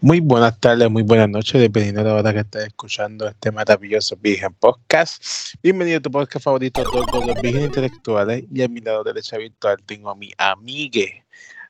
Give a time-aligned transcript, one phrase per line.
[0.00, 4.16] Muy buenas tardes, muy buenas noches, dependiendo de la hora que estés escuchando este maravilloso
[4.16, 5.54] Virgen Podcast.
[5.62, 8.44] Bienvenido a tu podcast favorito, todos los Virgen Intelectuales.
[8.52, 11.24] Y a mi lado derecha virtual tengo a mi amigue,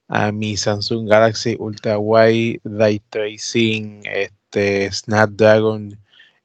[0.08, 5.98] a mi Samsung Galaxy Ultra Wide Ray Tracing, este Snapdragon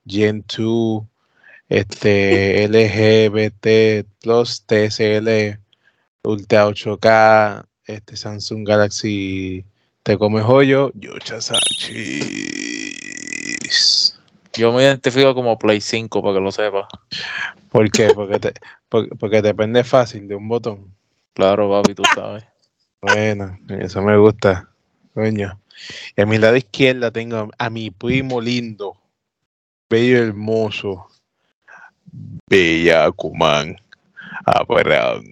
[0.05, 1.04] Gen 2,
[1.70, 5.59] este LGBT Plus TSL
[6.23, 9.65] Ultra 8K, este Samsung Galaxy
[10.07, 12.23] te come joyo, Yucha Sánchez.
[14.54, 16.87] Yo me identifico como Play 5 para que lo sepa.
[17.69, 18.13] ¿Por qué?
[18.15, 18.54] Porque te,
[18.87, 20.96] porque, porque depende fácil de un botón.
[21.33, 22.46] Claro, papi, tú sabes.
[23.01, 24.69] Bueno, eso me gusta,
[25.13, 25.59] coño.
[26.15, 28.96] Y a mi lado izquierda tengo a mi primo lindo,
[29.89, 31.05] bello hermoso,
[32.49, 33.75] Bellacumán,
[34.45, 35.25] Abraham.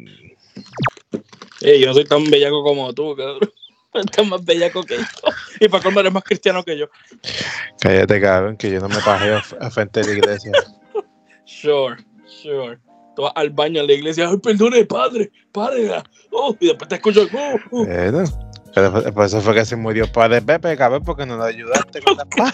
[1.61, 3.49] Ey, yo no soy tan bellaco como tú, cabrón.
[3.99, 5.03] Estás más bellaco que yo.
[5.59, 6.87] Y para colmo eres más cristiano que yo.
[7.79, 10.51] Cállate, cabrón, que yo no me pajeo a frente de la iglesia.
[11.47, 12.79] Sure, sure.
[13.15, 16.03] Tú vas al baño en la iglesia, ay, perdone, padre, padre.
[16.31, 17.85] Oh, y después te escucho, oh, oh.
[17.85, 18.23] Bueno,
[18.73, 22.17] pero por- eso fue que se murió padre Pepe, cabrón, porque no lo ayudaste con
[22.17, 22.51] la paja.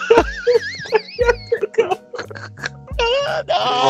[3.47, 3.89] No,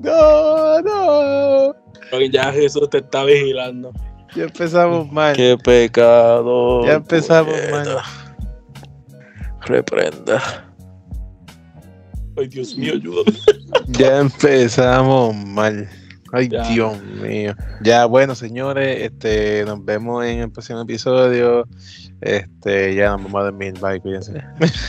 [0.00, 1.72] No, no.
[2.12, 2.20] no.
[2.30, 3.92] Ya Jesús te está vigilando.
[4.34, 5.34] Ya empezamos mal.
[5.36, 6.84] Qué pecado.
[6.84, 7.98] Ya empezamos mal.
[9.62, 10.64] Reprenda.
[12.36, 13.38] Ay, Dios mío, ayúdame.
[13.88, 15.88] Ya empezamos mal.
[16.32, 16.62] Ay, Ya.
[16.68, 17.54] Dios mío.
[17.82, 21.66] Ya, bueno, señores, este, nos vemos en el próximo episodio.
[22.20, 23.74] Este, ya nos vamos a dormir.
[23.80, 24.42] Bye, cuídense.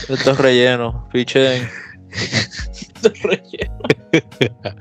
[0.10, 1.08] Esto es relleno.
[1.12, 1.68] Pichen.
[3.24, 3.80] Relleno.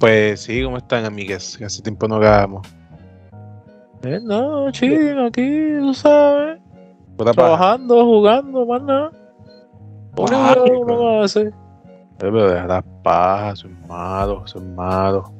[0.00, 1.56] Pues sí, ¿cómo están, amigas?
[1.64, 2.66] Hace tiempo no grabamos.
[4.04, 6.60] Eh, no, chico, aquí, tú sabes.
[7.16, 7.32] Paja.
[7.32, 9.12] Trabajando, jugando, más nada.
[10.16, 11.42] Único uno hace.
[11.42, 11.52] Eh,
[12.18, 15.30] Pero deja las pajas, son malos, son malos.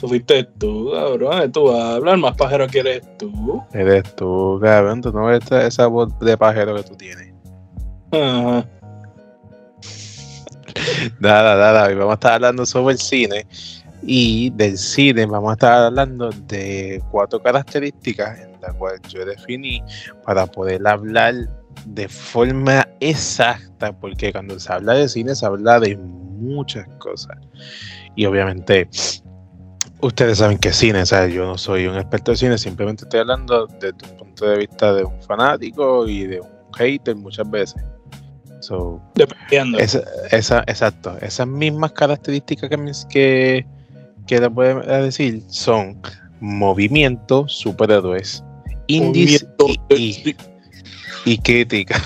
[0.00, 1.52] Tú fuiste tú, cabrón.
[1.52, 3.62] Tú hablas, más pajero que eres tú.
[3.72, 5.00] Eres tú, cabrón.
[5.02, 7.32] Tú no ves esa, esa voz de pajero que tú tienes.
[8.12, 8.66] Ajá.
[11.18, 11.86] Nada, nada.
[11.86, 13.46] Hoy vamos a estar hablando sobre el cine.
[14.02, 19.82] Y del cine vamos a estar hablando de cuatro características en las cuales yo definí
[20.24, 21.34] para poder hablar
[21.86, 27.36] de forma exacta, porque cuando se habla de cine se habla de muchas cosas.
[28.16, 28.88] Y obviamente
[30.00, 33.20] ustedes saben que cine, o sea, yo no soy un experto de cine, simplemente estoy
[33.20, 37.82] hablando desde un punto de vista de un fanático y de un hater muchas veces.
[38.60, 39.78] So, Dependiendo.
[39.78, 41.16] esa, esa- exacto.
[41.22, 43.66] Esas mismas características que,
[44.38, 46.00] que decir son
[46.40, 48.44] movimiento, superhéroes,
[48.86, 50.36] indies y, y-
[51.24, 52.00] y crítica.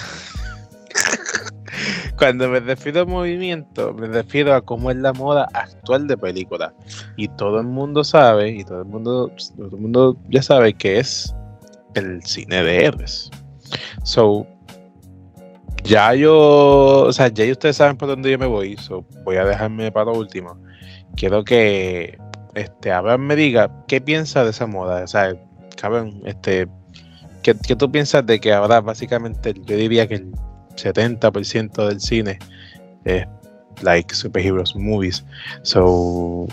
[2.19, 6.73] Cuando me refiero a movimiento, me refiero a cómo es la moda actual de películas.
[7.17, 10.99] Y todo el mundo sabe, y todo el mundo, todo el mundo ya sabe que
[11.01, 11.35] es
[11.95, 13.31] el cine de héroes.
[14.05, 14.47] So,
[15.83, 19.45] ya yo, o sea, ya ustedes saben por dónde yo me voy, so voy a
[19.45, 20.57] dejarme para lo último.
[21.17, 22.19] Quiero que
[22.55, 25.35] este Abraham me diga qué piensa de esa moda, o sea,
[25.77, 26.69] cabrón, este,
[27.43, 30.33] ¿qué, qué tú piensas de que ahora básicamente yo diría que el
[30.77, 32.39] 70% del cine
[33.05, 33.27] es
[33.83, 35.25] like superheroes movies?
[35.63, 36.47] So,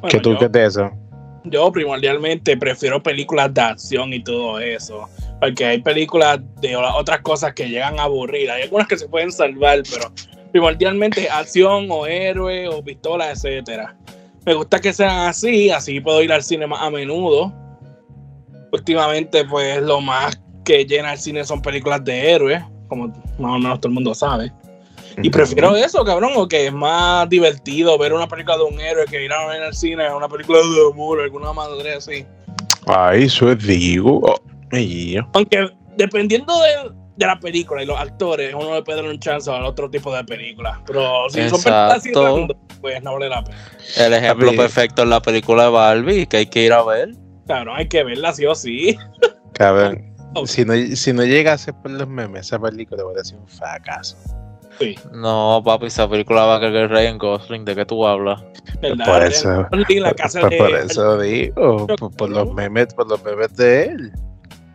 [0.00, 0.90] Bueno, ¿qué tú yo- crees de eso?
[1.44, 5.08] Yo primordialmente prefiero películas de acción y todo eso.
[5.40, 8.50] Porque hay películas de otras cosas que llegan a aburrir.
[8.50, 10.10] Hay algunas que se pueden salvar, pero
[10.56, 13.94] primordialmente acción o héroe o pistola, etcétera.
[14.46, 17.52] Me gusta que sean así, así puedo ir al cine más a menudo.
[18.72, 23.08] Últimamente, pues lo más que llena el cine son películas de héroes, como
[23.38, 24.50] más o menos todo el mundo sabe.
[25.22, 29.04] Y prefiero eso, cabrón, o que es más divertido ver una película de un héroe
[29.04, 32.24] que ir a ver en el cine una película de amor, alguna madre así.
[32.86, 34.20] Ay, eso es digo.
[34.22, 34.40] Oh,
[35.34, 35.68] Aunque
[35.98, 39.64] dependiendo de, de la película y los actores, uno le puede dar un chance al
[39.64, 40.78] otro tipo de películas.
[40.86, 42.48] Pero si son películas así Exacto.
[42.80, 43.56] pues no vale la pena.
[43.96, 47.10] El ejemplo perfecto es la película de Barbie, que hay que ir a ver.
[47.46, 48.98] Cabrón, hay que verla sí o sí.
[49.54, 50.14] Cabrón.
[50.34, 50.46] Oh.
[50.46, 54.16] Si no, si no llegase por los memes, esa película va a ser un fracaso.
[54.78, 57.64] Sí, No, papi, esa película va a caer Ryan Gosling.
[57.64, 58.42] ¿De qué tú hablas?
[58.82, 59.06] ¿verdad?
[59.06, 59.66] Por eso.
[59.88, 63.56] En la casa Por, de- por eso digo, por, por los memes, por los memes
[63.56, 64.12] de él.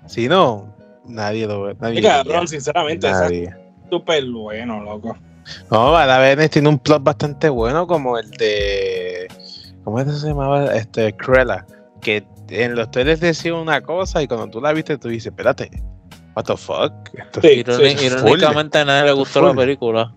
[0.07, 0.70] Si no,
[1.05, 1.75] nadie lo ve.
[1.79, 3.55] Nadie Sí, cabrón, sinceramente, esa es Nadie.
[3.89, 5.17] súper bueno, loco.
[5.69, 9.27] No, Venice tiene un plot bastante bueno como el de.
[9.83, 10.75] ¿Cómo es que se llamaba?
[10.75, 11.65] Este, Cruella.
[12.01, 15.69] Que en los trailers decían una cosa y cuando tú la viste tú dices, espérate,
[16.35, 16.93] what the fuck?
[17.13, 17.63] Esto- Sí,
[18.05, 19.57] irónicamente a nadie le gustó la Full.
[19.57, 20.13] película.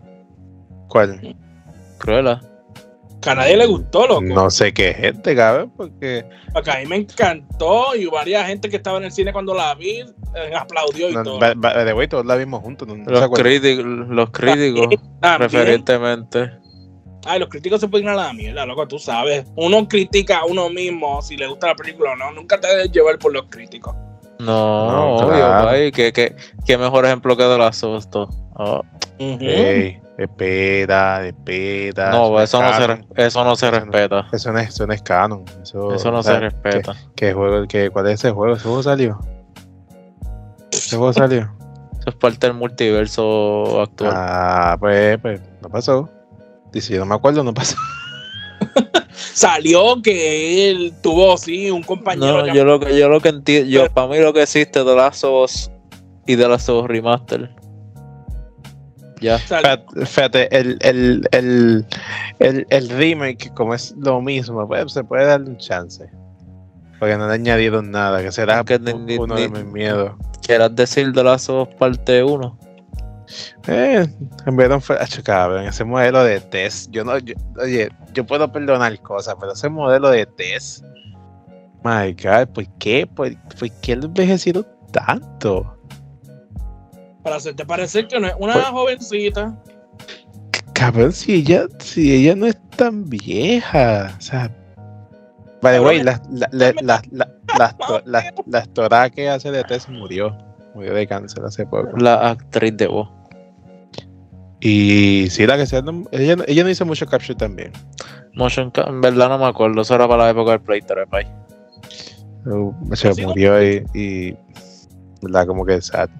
[0.88, 1.36] ¿Cuál?
[1.98, 2.40] Cruella.
[3.24, 4.22] Que a nadie le gustó, loco.
[4.22, 8.76] No sé qué gente, cabrón, porque Porque a mí me encantó y varias gente que
[8.76, 10.00] estaba en el cine cuando la vi
[10.34, 11.38] eh, aplaudió y no, todo.
[11.38, 12.86] the way, todos la vimos juntos.
[12.86, 14.88] No, Los críticos, los críticos,
[15.20, 15.50] También.
[15.50, 16.50] preferentemente.
[17.26, 19.46] Ay, los críticos se pueden ir a la mierda, loco, tú sabes.
[19.56, 22.30] Uno critica a uno mismo si le gusta la película o no.
[22.32, 23.94] Nunca te debes llevar por los críticos.
[24.40, 25.68] No, No, obvio, claro.
[25.70, 26.36] ay, qué, qué,
[26.66, 27.70] qué mejor ejemplo que de la.
[28.56, 28.82] Oh,
[29.18, 32.10] Ey, espera, espera.
[32.10, 34.28] no, eso no, se, eso no se Eso no- respeta.
[34.32, 35.44] Eso no es, eso no es canon.
[35.62, 36.92] Eso, Eso no o se respeta.
[37.14, 38.54] ¿qué, qué juego, qué, ¿Cuál es ese juego?
[38.54, 39.18] ¿Ese juego salió?
[40.70, 41.50] ¿Ese juego salió?
[42.00, 44.12] Eso es parte del multiverso actual.
[44.14, 46.08] Ah, pues, pues, no pasó.
[46.72, 47.76] Y si yo no me acuerdo, no pasó.
[49.14, 52.46] Salió que él tuvo, sí, un compañero.
[52.46, 54.94] no, yo lo que yo lo que entiendo, yo para mí lo que existe de
[54.96, 55.70] Last of Us
[56.26, 57.50] y de Last of Us Remaster.
[59.24, 59.38] Ya.
[60.04, 61.86] Fíjate, el, el, el,
[62.40, 66.08] el, el remake, como es lo mismo, pues, se puede darle un chance.
[66.98, 68.76] Porque no le añadieron nada, que será que
[69.18, 70.12] uno ni- de mis miedos.
[70.46, 72.58] ¿Quieras decir de Last of Us parte 1?
[73.66, 74.06] Eh,
[74.46, 74.82] en vez de un
[75.24, 79.68] cabrón, ese modelo de test, yo no, yo- oye, yo puedo perdonar cosas, pero ese
[79.70, 80.84] modelo de test,
[81.82, 83.06] my god, ¿por qué?
[83.06, 85.73] ¿Por, por qué lo envejecieron tanto?
[87.24, 89.58] Para hacerte parecer que no es una Pues- jovencita.
[90.74, 94.50] Cabrón, si ella, si ella no es tan vieja, o sea,
[95.62, 99.50] by the way, la, la, la, la, la, la, to- la- la actora que hace
[99.50, 100.36] de test murió,
[100.74, 101.96] murió de cáncer hace poco.
[101.96, 103.08] La actriz de voz.
[104.60, 107.72] Y sí, la que sea, no- ella, no- ella no hizo mucho capture también.
[108.34, 111.26] Motion en verdad no me acuerdo, eso era para la época del Play 3, pay.
[112.46, 114.36] Uh, Se murió y, y
[115.22, 115.46] ¿verdad?
[115.46, 116.10] Como que sad.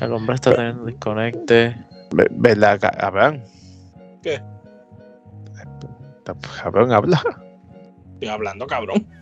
[0.00, 1.76] El hombre está teniendo desconecte.
[2.12, 3.42] Ve- ¿Verdad, ca- cabrón?
[4.22, 4.40] ¿Qué?
[6.62, 7.20] Cabrón, habla.
[8.14, 9.06] Estoy hablando, cabrón.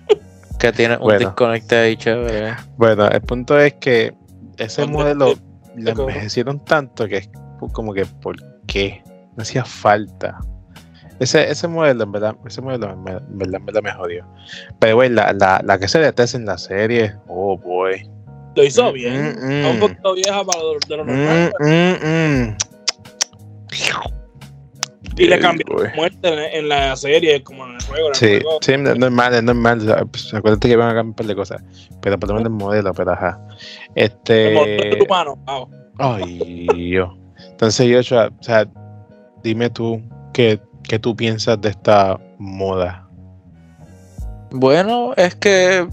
[0.58, 1.18] Que tiene un Bueno.
[1.18, 2.54] desconecte ahí chévere.
[2.76, 4.14] Bueno, el punto es que
[4.56, 5.34] ese modelo
[5.74, 7.30] lo envejecieron tanto que es
[7.72, 8.36] como que, ¿por
[8.66, 9.02] qué?
[9.36, 10.38] No hacía falta.
[11.18, 14.26] Ese, ese modelo, en verdad, ese modelo en verdad, en verdad, en verdad me jodió.
[14.78, 18.08] Pero, güey, la, la, la que se detesta en la serie, oh, boy.
[18.56, 19.22] Lo hizo Mm, bien.
[19.22, 19.80] mm, Está un mm.
[19.80, 21.52] poquito vieja para lo, de lo Mm, normal.
[21.60, 22.56] mm, mm.
[25.16, 28.06] Y le cambió la muerte en, en la serie, como en el juego.
[28.08, 28.58] En el Sí, juego.
[28.62, 30.08] sí, es normal, es normal.
[30.10, 31.62] pues, acuérdate que van a cambiar un par de cosas.
[32.00, 33.40] Pero por lo menos el modelo, pero ajá.
[33.94, 34.10] El
[34.54, 34.98] modelo Este.
[35.04, 35.36] humano.
[35.46, 35.68] wow.
[35.98, 37.10] Ay, Dios.
[37.50, 38.66] Entonces, yo, o sea,
[39.44, 40.02] dime tú
[40.32, 43.08] qué, qué tú piensas de esta moda.
[44.50, 45.86] Bueno, es que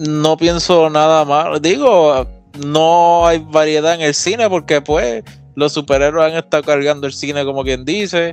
[0.00, 1.60] no pienso nada más.
[1.60, 2.26] Digo,
[2.66, 5.22] no hay variedad en el cine porque pues
[5.54, 8.32] los superhéroes han estado cargando el cine como quien dice.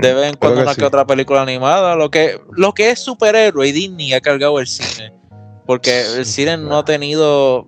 [0.00, 0.80] De vez en cuando que una sí.
[0.80, 1.96] que otra película animada.
[1.96, 5.12] Lo que, lo que es superhéroe y Disney ha cargado el cine.
[5.64, 7.66] Porque el cine no ha tenido.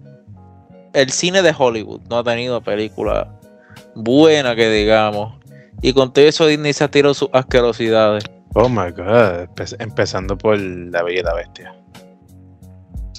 [0.93, 3.35] El cine de Hollywood no ha tenido película
[3.95, 5.39] buena que digamos.
[5.81, 8.25] Y con todo eso Disney se ha tirado sus asquerosidades.
[8.55, 9.49] Oh my god.
[9.55, 11.75] Empe- empezando por La Bella y la Bestia.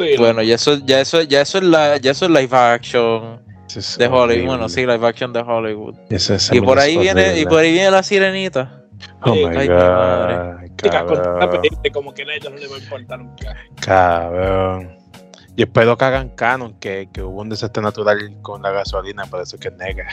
[0.05, 3.41] Sí, Bueno, ya eso, ya eso, ya eso es la, ya eso es live action
[3.67, 4.21] es de Hollywood.
[4.23, 4.45] horrible.
[4.47, 5.95] Bueno, sí, live action de Hollywood.
[6.09, 8.83] Eso es- Y por ahí viene, y por ahí viene la sirenita.
[9.21, 10.35] Oh Sí, my ay, mi madre.
[10.35, 11.61] god.
[11.61, 13.55] película, como que a ella no le va a importar nunca.
[13.81, 14.97] Cabrón.
[15.55, 19.41] Yo espero que hagan canon que, que hubo un desastre natural con la gasolina, por
[19.41, 20.07] eso es que es negra.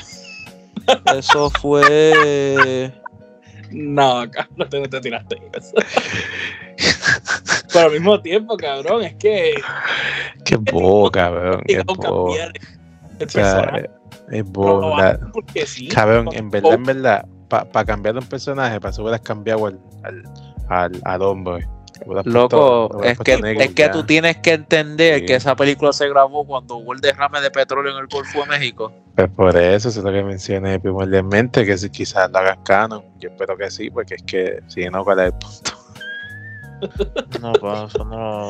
[1.17, 2.93] Eso fue.
[3.71, 5.75] No, acá no te, no te tiraste eso.
[7.77, 9.55] Pero al mismo tiempo, cabrón, es que
[10.45, 11.63] Qué bobo, cabrón.
[11.67, 12.35] Qué bobo.
[12.37, 12.49] el
[13.27, 13.91] O sea, personaje.
[14.31, 14.97] es bobo.
[15.67, 15.89] sí.
[15.89, 20.23] Cabrón, en verdad, en verdad, para cambiar un personaje, para eso hubieras cambiado al, al,
[20.69, 21.69] al, al hombre.
[22.25, 25.27] Loco, puesto- es que, negro es que tú tienes que entender Sí.
[25.27, 28.47] que esa película se grabó cuando hubo el derrame de petróleo en el Golfo de
[28.47, 28.93] México.
[29.15, 33.03] Pues por eso, eso es lo que mencioné primordialmente, que si quizás lo hagan canon.
[33.19, 35.73] Yo espero que sí, porque es que si no, ¿cuál es el punto?
[37.41, 38.49] No, pues eso no.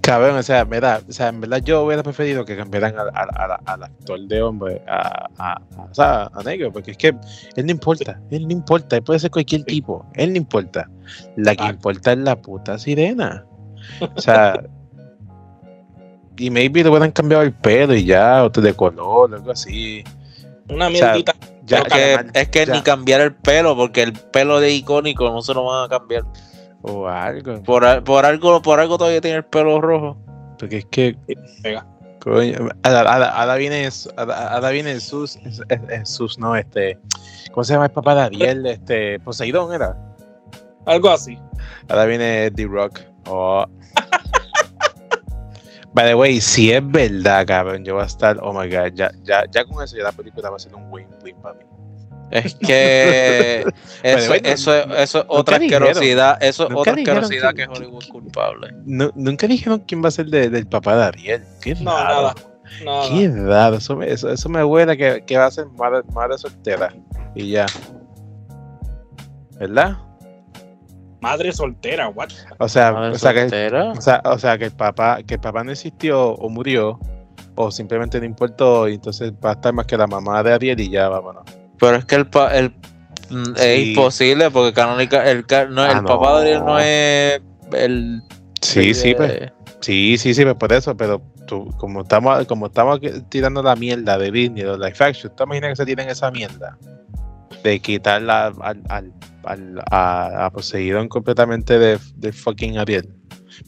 [0.00, 3.28] Cabrón, o sea, mira, o sea, en verdad yo hubiera preferido que cambiaran al, al,
[3.34, 7.08] al- al actor de hombre a, a, a- o sea, a negro, porque es que
[7.56, 10.88] él no importa, él no importa, él puede ser cualquier tipo, él no importa.
[11.36, 11.70] La que Ah.
[11.70, 13.44] importa es la puta sirena.
[14.14, 14.62] O sea,
[16.36, 20.04] y maybe le hubieran cambiado el pelo y ya, otro de color, algo así.
[20.68, 21.34] Una o sea, mierdita.
[21.64, 21.98] Ya, es que,
[22.32, 22.72] ya, es que ya.
[22.74, 26.24] ni cambiar el pelo, porque el pelo de icónico no se lo van a cambiar.
[26.86, 27.62] O algo.
[27.62, 30.16] Por, por algo, por algo todavía tiene el pelo rojo.
[30.58, 31.16] Porque es que.
[31.62, 31.86] Pega.
[32.20, 34.08] Coño, ahora viene, es
[35.88, 36.98] Jesús, no, este,
[37.52, 38.66] ¿cómo se llama el papá de Ariel?
[38.66, 39.96] Este, Poseidón era.
[40.86, 41.38] Algo así.
[41.88, 43.00] Ahora viene The Rock.
[43.28, 43.64] Oh.
[45.94, 49.10] By the way, si es verdad, cabrón, yo voy a estar, oh my god, ya,
[49.22, 51.64] ya, ya con eso ya la película va a ser un win win para mí.
[52.30, 53.64] Es que
[54.02, 58.08] eso, bueno, eso, es- eso es otra asquerosidad, eso es otra asquerosidad que- que, Hollywood
[58.10, 58.68] culpable.
[58.84, 61.44] Nu- nunca dijeron quién va a ser de- del papá de Ariel.
[61.62, 62.14] Qué No, raro.
[62.22, 62.34] nada.
[62.84, 63.08] Nada.
[63.08, 63.76] Qué raro.
[63.76, 66.92] Eso me, eso, eso me huele que, que va a ser madre, madre soltera.
[67.34, 67.66] Y ya.
[69.58, 69.96] ¿Verdad?
[71.20, 72.28] Madre soltera, what?
[72.58, 73.92] O sea, Madre o sea, que, soltera.
[73.92, 76.98] o sea, o sea, que el papá, que el papá no existió o murió,
[77.54, 80.78] o simplemente no importó, y entonces va a estar más que la mamá de Ariel
[80.80, 81.44] y ya vámonos.
[81.78, 82.70] Pero es que el, pa- el
[83.30, 86.78] mm, es imposible porque canónica, el, no, Ah, el papá de Ariel no.
[86.78, 87.40] es
[87.72, 88.22] el
[88.62, 89.52] Sí, el sí, pues.
[89.80, 94.18] Sí, sí, sí, pues por eso, pero tú, como estamos, como estamos tirando la mierda
[94.18, 96.76] de Disney, de Life Action, ¿tú te imaginas que se tienen esa mierda?
[97.62, 99.12] De quitarla al, al,
[99.44, 103.14] al- a, a Poseidón completamente de, de fucking Ariel.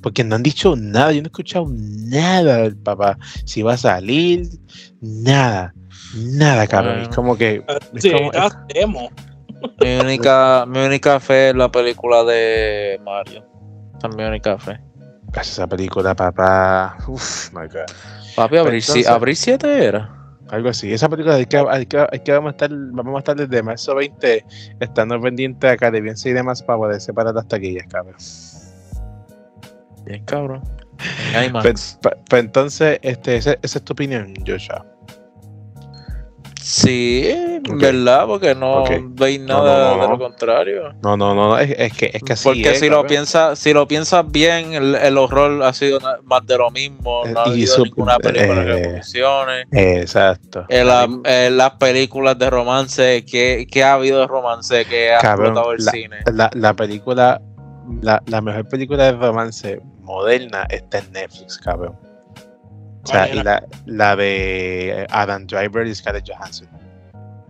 [0.03, 3.19] Porque no han dicho nada, yo no he escuchado nada del papá.
[3.45, 4.49] Si va a salir,
[5.01, 5.75] nada,
[6.15, 6.95] nada, cabrón.
[6.95, 7.09] Bueno.
[7.11, 7.65] Es como que.
[7.95, 9.11] Es Sí, como- ya sabemos.
[9.81, 13.45] mi única mi única fe es la película de Mario.
[13.99, 14.81] Esa es mi única fe.
[15.41, 16.97] esa película, papá.
[17.07, 17.91] Uf, my God.
[18.37, 20.15] Papi, abril, si- entonces- abril 7 era.
[20.51, 20.91] Algo así.
[20.91, 23.63] Esa película hay que, hay que, hay que vamos, a estar, vamos a estar desde
[23.63, 24.43] marzo 20
[24.81, 28.15] estando pendientes a Caribbean y demás para poder separar las taquillas, cabrón.
[30.09, 30.63] Bien cabrón.
[31.35, 31.99] En IMAX.
[32.29, 34.85] Pues, entonces, este, ese- esa es tu opinión, Joshua.
[36.61, 37.61] Sí.
[37.81, 38.27] ¿verdad?
[38.27, 38.91] Porque no Ok.
[39.11, 40.13] veis nada no, no, de no.
[40.13, 40.83] lo contrario.
[41.03, 43.59] No, no, no, no, es, es que es que así Porque es, si lo piensas,
[43.59, 47.45] si lo piensas bien, el, el horror ha sido más de lo mismo, no ha
[47.45, 49.65] Eh, habido su- ninguna película que eh, funcione.
[49.73, 50.67] Exacto.
[50.69, 55.19] Eh, la- eh, las películas de romance, que, que ha habido de romance que ha
[55.21, 56.17] Cabrón, explotado el cine.
[56.35, 57.41] La, la película,
[58.03, 61.97] la, la mejor película de romance moderna está en Netflix, cabrón.
[63.05, 66.69] O sea, la, la de Adam Driver y Scarlett Johansson.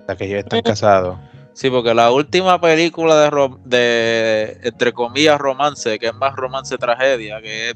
[0.06, 1.18] La que ellos están casados.
[1.54, 6.76] Sí, porque la última película de, rom- de entre comillas, romance, que es más romance
[6.78, 7.74] tragedia, que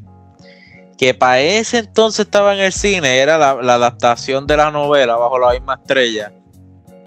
[0.96, 5.16] que para ese entonces estaba en el cine, era la, la adaptación de la novela
[5.16, 6.32] bajo la misma estrella.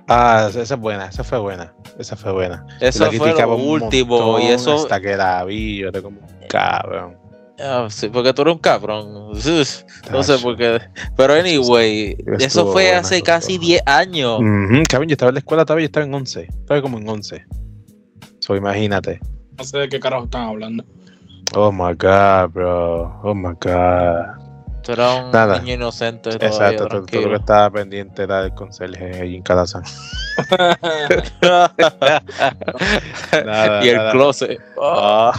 [0.09, 1.73] Ah, esa es buena, esa fue buena.
[1.97, 2.65] Esa fue buena.
[2.81, 4.37] Eso fue lo un último.
[4.39, 4.75] Y eso.
[4.75, 7.17] Hasta que la vi, yo era como cabrón.
[7.59, 9.31] Ah, sí, porque tú eres un cabrón.
[10.11, 10.81] No sé por qué.
[11.15, 13.67] Pero anyway, Estuvo eso fue buena, hace casi buena.
[13.67, 14.39] 10 años.
[14.39, 16.41] Ujú, cabrón, yo estaba en la escuela todavía, yo estaba en 11.
[16.41, 17.45] Estaba como en 11.
[18.39, 19.19] So, imagínate.
[19.57, 20.83] No sé de qué carajo están hablando.
[21.55, 23.21] Oh my god, bro.
[23.23, 24.43] Oh my god.
[24.83, 25.59] Tú eras un Nada.
[25.59, 29.43] niño inocente todavía, Exacto, todo, todo lo que estaba pendiente era el conserje allí en
[29.43, 29.83] Calazán.
[33.45, 34.11] Nada, y el nada.
[34.11, 34.59] closet.
[34.81, 35.31] Ah.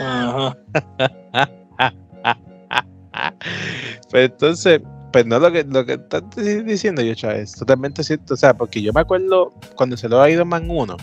[0.00, 0.56] Ajá.
[4.10, 4.80] Pues entonces,
[5.12, 8.34] pues no lo que, lo que estás di- diciendo, yo, es totalmente cierto.
[8.34, 10.96] O sea, porque yo me acuerdo cuando se lo ha ido Man 1,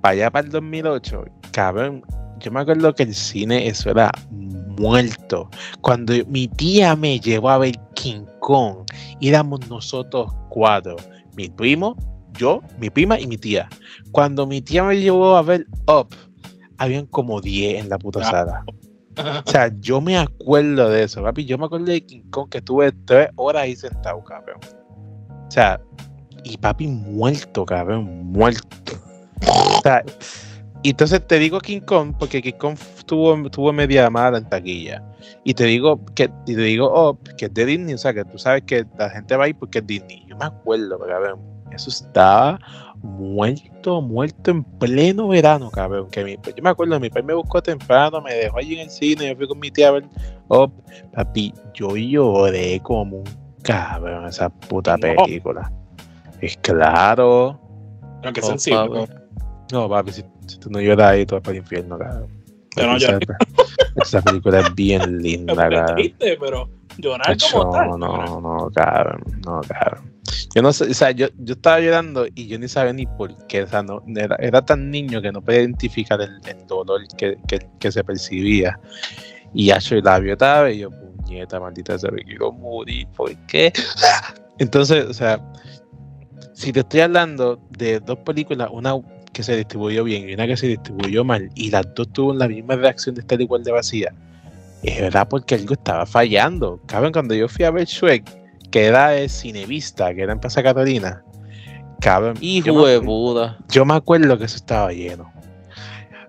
[0.00, 2.02] para allá para el 2008, cabrón,
[2.38, 5.48] yo me acuerdo que el cine, eso era muerto.
[5.80, 8.84] Cuando mi tía me llevó a ver King Kong,
[9.20, 10.96] éramos nosotros cuatro,
[11.36, 11.96] mi primo,
[12.38, 13.68] yo, mi prima y mi tía.
[14.12, 16.08] Cuando mi tía me llevó a ver Up,
[16.78, 18.30] habían como 10 en la puta Ah.
[18.30, 18.64] sala.
[19.46, 21.44] O sea, yo me acuerdo de eso, papi.
[21.44, 24.60] Yo me acuerdo de King Kong que estuve tres horas ahí sentado, cabrón.
[25.46, 25.80] O sea,
[26.44, 28.96] y papi muerto, cabrón, muerto.
[29.46, 30.04] O sea,
[30.82, 35.02] y entonces te digo King Kong porque King Kong tuvo, tuvo media mala en taquilla.
[35.44, 38.24] Y te digo que y te digo oh, que es de Disney, o sea, que
[38.24, 40.24] tú sabes que la gente va ahí porque es Disney.
[40.26, 41.40] Yo me acuerdo, cabrón.
[41.72, 42.58] Eso estaba
[43.02, 46.08] muerto, muerto en pleno verano, cabrón.
[46.10, 48.90] Que mi, yo me acuerdo, mi padre me buscó temprano, me dejó allí en el
[48.90, 50.04] cine, yo fui con mi tía a ver
[50.48, 50.72] Up.
[51.14, 53.24] Papi, yo lloré como un
[53.62, 55.24] cabrón esa puta No.
[55.24, 55.72] película.
[56.40, 57.60] Es claro.
[58.22, 59.06] Qué Oh, sensible.
[59.06, 59.12] papi.
[59.72, 62.28] No, papi, si, si tú no lloras ahí, tú vas para el infierno, cabrón.
[62.76, 63.26] Yo no Esa- lloré.
[63.96, 65.94] Esa película es bien linda, cabrón.
[65.96, 67.98] triste, pero llorar como Tacho, tal.
[67.98, 70.09] no, no, cabrón, no, cabrón.
[70.54, 73.46] Yo no sé, o sea, yo, yo estaba llorando y yo ni sabía ni por
[73.46, 77.02] qué, o sea, no, era, era tan niño que no podía identificar el, el dolor
[77.16, 78.78] que, que, que se percibía.
[79.54, 83.72] Y hecho el labio estaba y yo, puñeta, maldita, se me quiero morir, ¿por qué?
[84.58, 85.40] Entonces, o sea,
[86.52, 88.94] si te estoy hablando de dos películas, una
[89.32, 92.48] que se distribuyó bien y una que se distribuyó mal, y las dos tuvieron la
[92.48, 94.14] misma reacción de estar igual de vacía,
[94.82, 96.80] es verdad porque algo estaba fallando.
[96.86, 98.39] Cabrón, cuando yo fui a ver Shrek,
[98.70, 101.22] que era de Cinevista, que era en Plaza Catalina,
[102.00, 102.36] cabrón.
[102.40, 103.58] Hijo de Buda.
[103.68, 105.32] Yo me acuerdo que eso estaba lleno.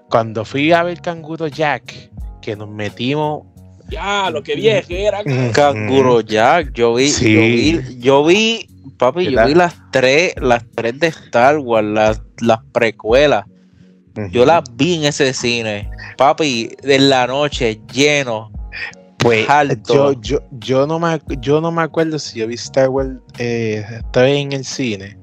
[0.09, 3.43] Cuando fui a ver Canguro Jack, que nos metimos.
[3.89, 5.21] Ya, lo que vieje era.
[5.53, 7.33] Canguro Jack, yo vi, Sí.
[7.33, 8.67] yo vi, yo vi,
[8.97, 13.45] papi, yo vi las tres, las tres de Star Wars, las, las precuelas.
[14.31, 18.51] Yo las vi en ese cine, papi, en la noche, lleno.
[19.21, 20.13] Pues alto.
[20.13, 23.85] yo, yo, yo, no me, yo no me acuerdo si yo vi Star Wars eh,
[23.87, 25.17] esta vez en el cine.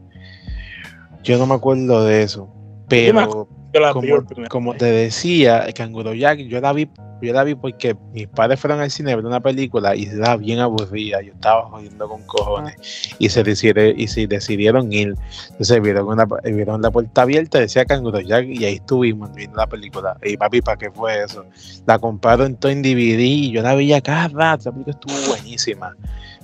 [1.24, 2.48] Yo no me acuerdo de eso.
[2.88, 6.90] Yo me Pero Yo la vi como, por te decía, Canguro Jack, yo la vi,
[7.22, 10.36] yo la vi porque mis padres fueron al cine a ver una película y era
[10.36, 11.22] bien aburrida.
[11.22, 12.74] Yo estaba jodiendo con cojones.
[13.18, 15.14] Y se decidieron, y se decidieron ir.
[15.50, 19.66] Entonces vieron una, vieron la puerta abierta, decía Canguro Jack, y ahí estuvimos viendo la
[19.66, 20.16] película.
[20.24, 21.44] Y papi, ¿para qué fue eso?
[21.86, 24.64] La compraron todo en DVD y yo la veía cada rato.
[24.66, 25.96] La película estuvo buenísima.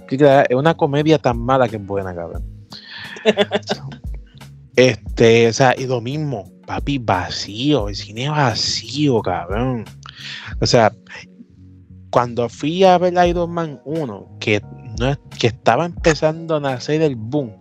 [0.08, 2.44] Es una comedia tan mala que es buena, cabrón.
[4.76, 9.84] Este, o sea, y lo mismo, papi, vacío, el cine vacío, cabrón.
[10.60, 10.92] O sea,
[12.10, 14.62] cuando fui a ver Iron Man 1, que,
[15.00, 17.52] no, que estaba empezando a nacer el boom,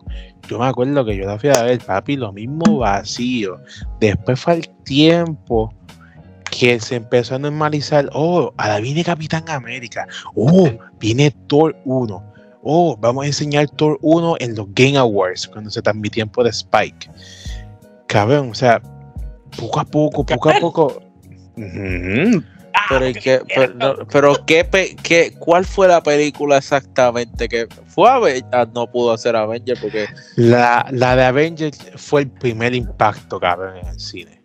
[0.47, 3.59] yo me acuerdo que yo la fui a ver, papi, lo mismo vacío.
[3.99, 5.73] Después fue el tiempo
[6.51, 10.69] que se empezó a normalizar, oh, ahora viene Capitán América, oh,
[10.99, 15.81] viene Thor 1, oh, vamos a enseñar Thor 1 en los Game Awards, cuando se
[15.81, 17.09] transmitían por Spike.
[18.07, 18.81] Cabrón, o sea,
[19.57, 21.01] poco a poco, poco a poco.
[22.75, 26.57] Ah, Pero, ¿y que qué, pero, no, pero ¿qué, pe- qué- ¿cuál fue la película
[26.57, 32.21] exactamente que fue Aven- ah, no pudo hacer Avenger porque La, la de Avengers fue
[32.21, 34.41] el primer impacto, cabrón, en el cine.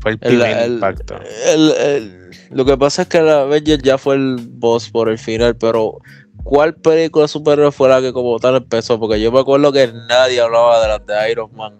[0.00, 1.16] Fue el primer el- impacto.
[1.46, 5.18] el- el- lo que pasa es que la Avenger ya fue el boss por el
[5.18, 5.98] final, pero
[6.42, 8.98] ¿cuál película superhéroe fue la que como tal empezó?
[8.98, 11.74] Porque yo me acuerdo que nadie hablaba de las de Iron Man,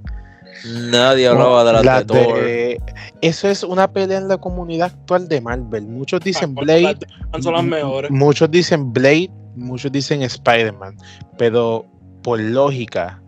[0.66, 2.44] nadie hablaba de las La de Thor.
[2.44, 2.81] de-
[3.20, 5.87] eso es una pelea en la comunidad actual de Marvel.
[5.87, 6.96] Muchos dicen Blade,
[7.33, 8.11] de- Son las mejores.
[8.11, 10.96] muchos dicen Blade, muchos dicen Spider-Man,
[11.38, 11.85] pero
[12.22, 13.20] por lógica,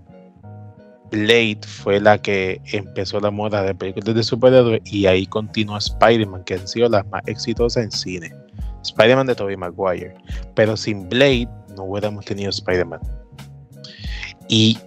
[1.10, 6.42] Blade fue la que empezó la moda de películas de superhéroes y ahí continuó Spider-Man,
[6.44, 8.34] que han sido las más exitosas en cine.
[8.82, 10.14] Spider-Man de Tobey Maguire.
[10.54, 13.00] Pero sin Blade no hubiéramos tenido Spider-Man.
[14.48, 14.78] Y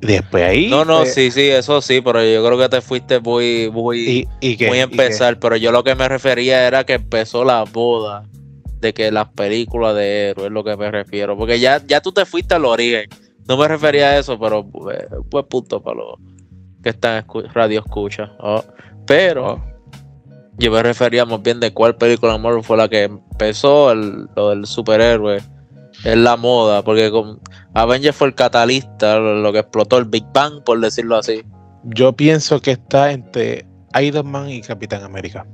[0.00, 0.68] después ahí.
[0.68, 3.98] No, no, fue- sí, sí, eso sí, pero yo creo que te fuiste muy, muy,
[4.00, 6.84] Y, y que, muy a y que- empezar, pero yo lo que me refería era
[6.84, 8.24] que empezó la boda
[8.80, 12.12] de que las películas de héroes es lo que me refiero, porque ya, ya tú
[12.12, 13.08] te fuiste al origen,
[13.48, 16.14] no me refería a eso, pero eh, pues punto para los
[16.82, 18.62] que están escu- radio escucha, oh.
[19.06, 19.64] pero Oh.
[20.58, 24.26] yo me refería más bien de cuál película de Marvel fue la que empezó el-
[24.36, 25.38] lo del superhéroe,
[26.04, 27.40] es la moda, porque con
[27.74, 31.42] Avengers fue el catalista, lo, que explotó el Big Bang, por decirlo así.
[31.84, 33.66] yo pienso que está entre
[34.00, 35.46] Iron Man y Capitán América.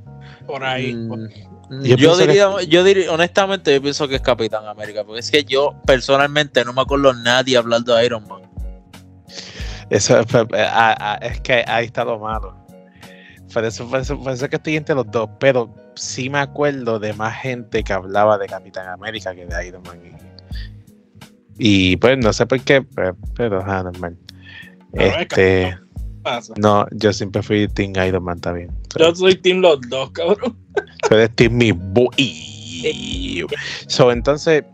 [0.47, 0.95] Por ahí.
[0.95, 5.21] Mm, Yo Yo, que- diría, yo diría, honestamente, yo pienso que es Capitán América, porque
[5.21, 8.43] es que yo personalmente no me acuerdo nadie hablando de Iron Man.
[9.89, 12.57] Eso, pues, eh, ah, ah, es que ahí está lo malo.
[13.53, 16.99] Por eso, por, eso, por eso que estoy entre los dos, pero sí me acuerdo
[16.99, 20.01] de más gente que hablaba de Capitán América que de Iron Man.
[21.59, 22.83] Y, pues no sé por qué,
[23.37, 24.17] pero, normal.
[24.93, 25.77] Pero Este,
[26.57, 28.71] no, yo siempre fui Team Iron Man también.
[28.99, 30.57] Yo soy team los dos, cabrón.
[31.09, 33.47] Tú eres Team Mi Boy.
[33.87, 34.65] So, entonces,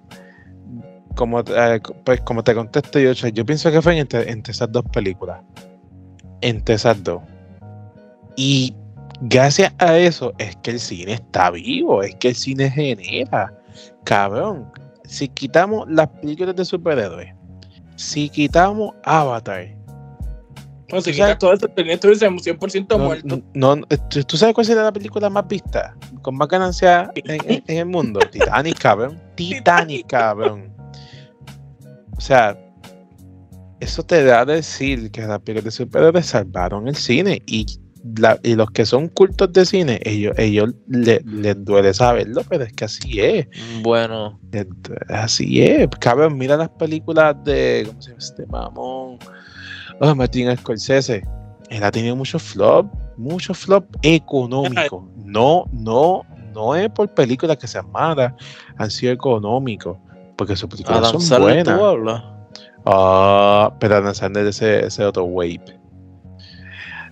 [1.15, 4.85] como, eh, pues, como te contesto yo, yo pienso que fue entre, entre esas dos
[4.93, 5.41] películas.
[6.41, 7.23] Entre esas dos.
[8.37, 8.75] Y
[9.23, 13.53] gracias a eso es que el cine está vivo, es que el cine genera.
[14.05, 14.71] Cabrón,
[15.09, 17.35] si quitamos las películas de superhéroes,
[17.97, 19.75] si quitamos Avatar,
[20.93, 21.39] No, si ¿Tú quitas sabes?
[21.39, 23.43] todo esto, tenía estuviésemos 100% no, muerto.
[23.55, 23.77] no,
[24.11, 25.97] ¿tú, tú sabes cuál sería la película más vista?
[26.23, 28.21] Con más ganancia en, en- en el mundo.
[28.31, 29.21] Titanic, cabrón.
[29.35, 30.73] Titanic, cabrón.
[32.17, 32.57] O sea,
[33.81, 37.43] eso te da a decir que las películas de superhéroes salvaron el cine.
[37.47, 37.65] Y,
[38.17, 42.65] la- y los que son cultos de cine, ellos, ellos le- les duele saberlo, pero
[42.65, 43.47] es que así es.
[43.83, 44.39] Bueno,
[45.09, 49.19] Así es, cabrón, mira las películas de, ¿cómo se llama este mamón?
[50.01, 51.23] Oh, Martin Scorsese.
[51.71, 55.05] Él ha tenido muchos flop, muchos flop económicos.
[55.29, 56.23] No, no,
[56.55, 58.33] no es por películas que sean malas,
[58.79, 59.99] han sido económicos,
[60.37, 61.85] porque sus películas Adam son Sandler tú buenas.
[61.85, 62.25] hablas.
[62.87, 65.61] Ah, pero Adam Sandler ese, ese otro wave.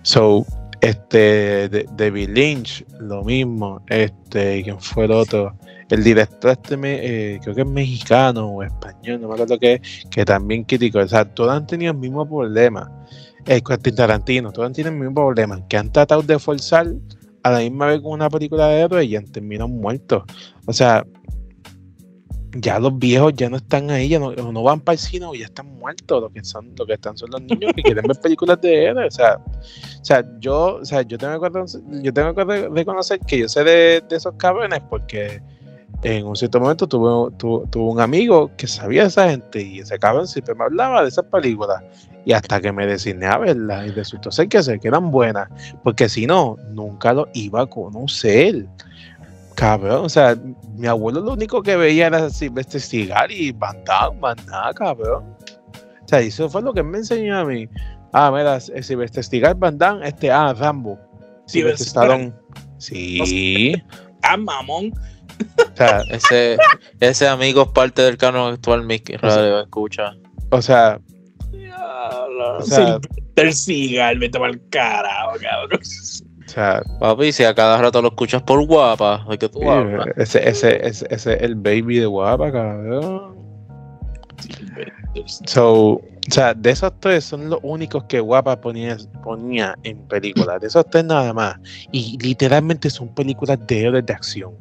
[0.01, 0.45] So,
[0.81, 3.81] este, David Lynch, lo mismo.
[3.87, 5.55] Este, ¿quién fue el otro?
[5.89, 6.99] El director, este, me-
[7.35, 10.99] eh, creo que es mexicano o español, no me acuerdo qué, que también criticó.
[10.99, 12.91] O sea, todos han tenido el mismo problema.
[13.45, 16.87] El Quentin Tarantino, todos han tenido el mismo problema, que han tratado de forzar
[17.43, 20.23] a la misma vez con una película de héroes y han terminado muertos.
[20.65, 21.05] O sea,
[22.53, 25.35] ya los viejos ya no están ahí, ya no, no van para el cine o
[25.35, 26.21] ya están muertos.
[26.21, 29.13] Lo que son, lo que están son los niños que quieren ver películas de héroes.
[29.13, 32.69] O sea, o sea, yo, o sea, yo tengo que reconocer, yo tengo que re-
[32.69, 35.41] reconocer que yo sé de, de esos cabrones porque
[36.03, 39.79] en un cierto momento tuve, tu- tuve un amigo que sabía de esa gente y
[39.79, 41.83] ese cabrón siempre me hablaba de esas películas
[42.23, 45.49] y hasta que me designé a verlas y resultó ser que, que eran buenas
[45.83, 48.65] porque si no, nunca lo iba a conocer.
[49.55, 50.37] Cabrón, o sea,
[50.77, 53.75] mi abuelo lo único que veía era Silvestre Stigal y más
[54.45, 55.35] nada, cabrón.
[56.03, 57.67] O sea, eso fue lo que me enseñó a mí.
[58.13, 60.97] Ah, mira, eh, Silvestre Stigal, Van Damme, este, ah, Rambo.
[61.45, 62.33] Silvestre ves, Stallone.
[62.77, 63.73] Sí.
[64.23, 64.93] Ah, mamón.
[65.57, 66.57] O sea, Ese,
[66.99, 70.13] ese amigo es parte del canon actual, Mickey Radio, escucha.
[70.51, 70.99] o sea.
[72.59, 72.99] O sea-
[73.35, 75.79] Del cigar, vete para el carajo, cabrón.
[76.47, 80.07] O sea, Papi, si a cada rato lo escuchas por guapa, ¿de qué tú hablas?
[80.15, 83.35] ese, ese, ese, ese es el baby de guapa, cabrón.
[85.45, 90.59] So, o sea, de esos tres son los únicos que Guapa ponía, ponía en películas.
[90.61, 91.55] De esos tres nada más.
[91.91, 94.51] Y literalmente son películas de héroes de acción.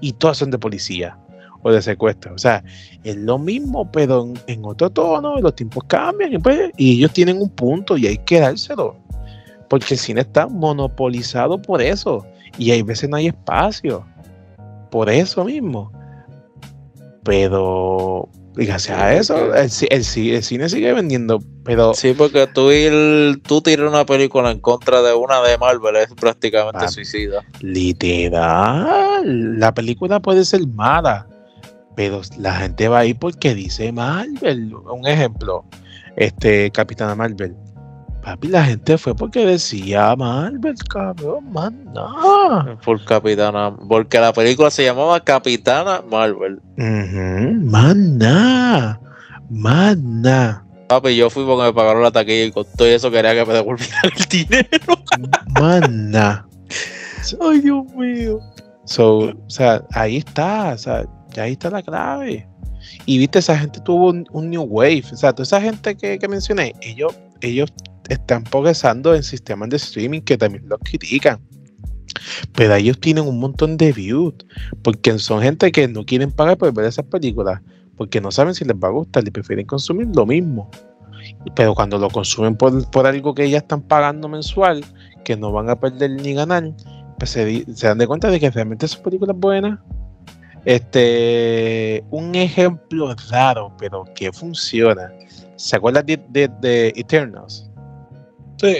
[0.00, 1.18] Y todas son de policía
[1.62, 2.34] o de secuestro.
[2.34, 2.62] O sea,
[3.04, 5.40] es lo mismo, pero en, en otro tono.
[5.40, 8.96] Los tiempos cambian y, pues, y ellos tienen un punto y hay que dárselo.
[9.68, 12.24] Porque el cine está monopolizado por eso.
[12.58, 14.06] Y hay veces no hay espacio.
[14.90, 15.90] Por eso mismo.
[17.24, 21.40] Pero gracias a eso, el, ci- el ci- el cine sigue vendiendo.
[21.64, 25.96] Pero Sí, porque tú, ir, tú tirar una película en contra de una de Marvel
[25.96, 26.92] es prácticamente Papi.
[26.92, 27.42] suicida.
[27.60, 31.26] literal, la película puede ser mala,
[31.96, 34.74] pero la gente va a ir porque dice Marvel.
[34.74, 35.64] Un ejemplo,
[36.16, 37.56] este Capitana Marvel.
[38.24, 41.44] Papi, la gente fue porque decía Marvel, cabrón,
[41.92, 42.78] no.
[42.82, 43.76] Por Capitana.
[43.86, 46.58] Porque la película se llamaba Capitana Marvel.
[46.78, 48.96] Man, nah,
[49.50, 53.34] man, nah, Papi, yo fui porque me pagaron la taquilla y con todo eso quería
[53.34, 55.90] que me devolvieran el dinero.
[55.90, 56.44] nah.
[57.42, 58.40] Ay, Dios mío.
[58.86, 62.48] So, o sea, ahí está, o sea, ya ahí está la clave.
[63.04, 65.04] Y viste, esa gente tuvo un, un new wave.
[65.12, 67.70] O sea, toda esa gente que, que mencioné, ellos, ellos
[68.08, 71.40] están progresando en sistemas de streaming que también los critican.
[72.54, 74.34] Pero ellos tienen un montón de views.
[74.82, 77.60] Porque son gente que no quieren pagar por ver esas películas.
[77.96, 80.70] Porque no saben si les va a gustar y prefieren consumir lo mismo.
[81.54, 84.84] Pero cuando lo consumen por, por algo que ya están pagando mensual,
[85.24, 86.70] que no van a perder ni ganar,
[87.18, 89.78] pues se, dan de cuenta de que realmente son películas buenas.
[90.64, 95.12] Este, un ejemplo raro, pero que funciona.
[95.56, 97.70] ¿Se acuerdan de, de, de Eternals?
[98.60, 98.76] Sí.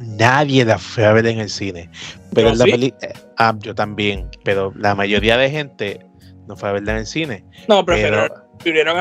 [0.00, 1.88] Nadie la fue a ver en el cine.
[2.34, 2.70] Pero Yo la sí.
[2.72, 6.04] peli- eh, ah, yo también, pero la mayoría de gente
[6.48, 7.44] no fue a verla en el cine.
[7.68, 8.26] No, Pero,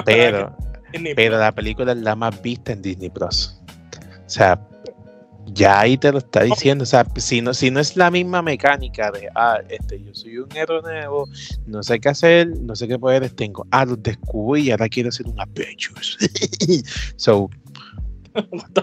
[0.05, 0.55] pero,
[0.91, 3.59] Disney pero la película es la más vista en Disney Plus.
[4.25, 4.59] O sea,
[5.47, 6.83] ya ahí te lo está diciendo.
[6.83, 10.37] O sea, si no, si no es la misma mecánica de, ah, este, yo soy
[10.37, 11.27] un héroe nuevo,
[11.65, 13.65] no sé qué hacer, no sé qué poderes tengo.
[13.71, 16.17] Ah, los descubrí y ahora quiero hacer un Avengers.
[17.17, 17.49] so,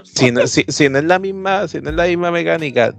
[0.04, 2.94] si no, si, si no es la misma, si no es la misma mecánica,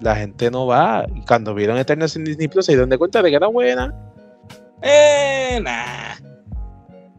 [0.00, 1.06] la gente no va.
[1.14, 3.94] Y cuando vieron Eternals en Disney Plus se dieron de cuenta de que era buena.
[4.82, 6.14] Eh, nah.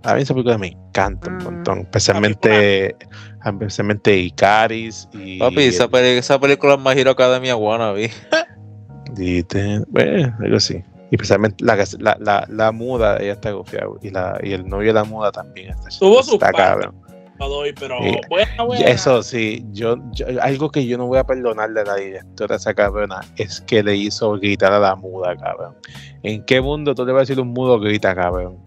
[0.04, 1.44] A mí esa película me encanta un Mm.
[1.44, 2.96] montón, especialmente,
[3.44, 8.12] especialmente Icaris y, Papi, esa, peli- esa película es My Hero Academia Wannabe.
[9.18, 10.82] y te- bueno, algo así.
[11.10, 13.88] Y especialmente la, la, la, la muda, ella está gufiada.
[14.02, 16.66] Y, la, y el novio de la muda también está, Tuvo sus está partes.
[16.66, 16.96] cabrón.
[17.40, 18.18] Lo doy, pero Sí.
[18.30, 18.86] buena, buena.
[18.86, 22.58] Eso sí, yo, yo- algo que yo no voy a perdonarle a la directora de
[22.58, 25.76] esa cabrona es que le hizo gritar a la muda, cabrón.
[26.24, 28.58] ¿En qué mundo tú le vas a decir un mudo grita, cabrón?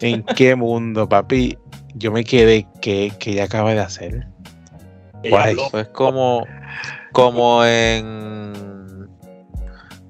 [0.00, 1.58] ¿En qué mundo, papi?
[1.94, 4.26] Yo me quedé, ¿qué, qué ella acaba de hacer?
[5.28, 5.50] Guay.
[5.50, 5.62] habló.
[5.70, 6.46] Pues como,
[7.12, 8.52] como en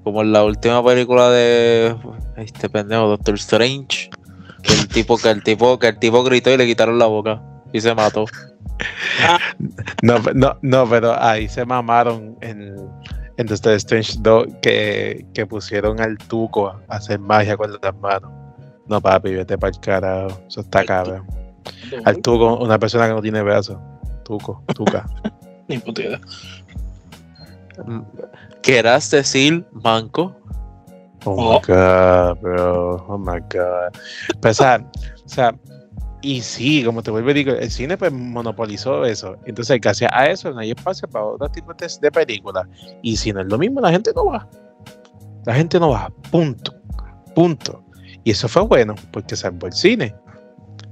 [0.05, 1.95] como en la última película de
[2.37, 4.09] este pendejo Doctor Strange
[4.69, 7.43] que el tipo que el tipo que el tipo gritó y le quitaron la boca
[7.73, 8.27] y se mató
[10.03, 12.77] No, no, no, pero ahí se mamaron en,
[13.37, 18.31] en Doctor Strange 2 que, que pusieron al tuco a hacer magia con las manos.
[18.87, 20.41] No, papi, vete para el carajo.
[20.47, 21.27] Eso está cabrón.
[22.05, 23.79] Al tuco, una persona que no tiene brazos.
[24.25, 25.07] Tuco, tuca.
[25.69, 26.21] Ni puta idea.
[28.63, 30.35] ¿Querás decir manco?
[31.25, 31.53] Oh, Oh.
[31.55, 33.05] my god, bro.
[33.09, 33.93] Oh my god.
[34.41, 34.85] Pero, o sea,
[35.25, 35.55] o sea,
[36.23, 39.37] y sí, como te vuelvo a decir, el cine pues monopolizó eso.
[39.47, 42.67] Entonces, gracias a eso, no hay espacio para otros tipos de, de películas.
[43.03, 44.49] Y si no es lo mismo, la gente no va.
[45.45, 46.11] La gente no va.
[46.31, 46.75] Punto.
[47.35, 47.85] Punto.
[48.25, 50.15] Y eso fue bueno, porque salvó el cine.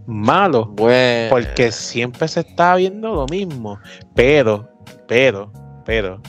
[0.06, 1.30] Malo, Bueno.
[1.30, 3.78] porque siempre se estaba viendo lo mismo.
[4.14, 4.68] Pero,
[5.08, 5.50] pero,
[5.84, 6.20] pero,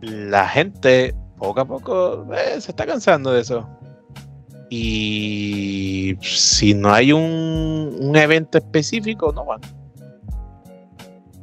[0.00, 3.68] la gente poco a poco eh, se está cansando de eso.
[4.70, 9.60] Y si no hay un, un evento específico, no van.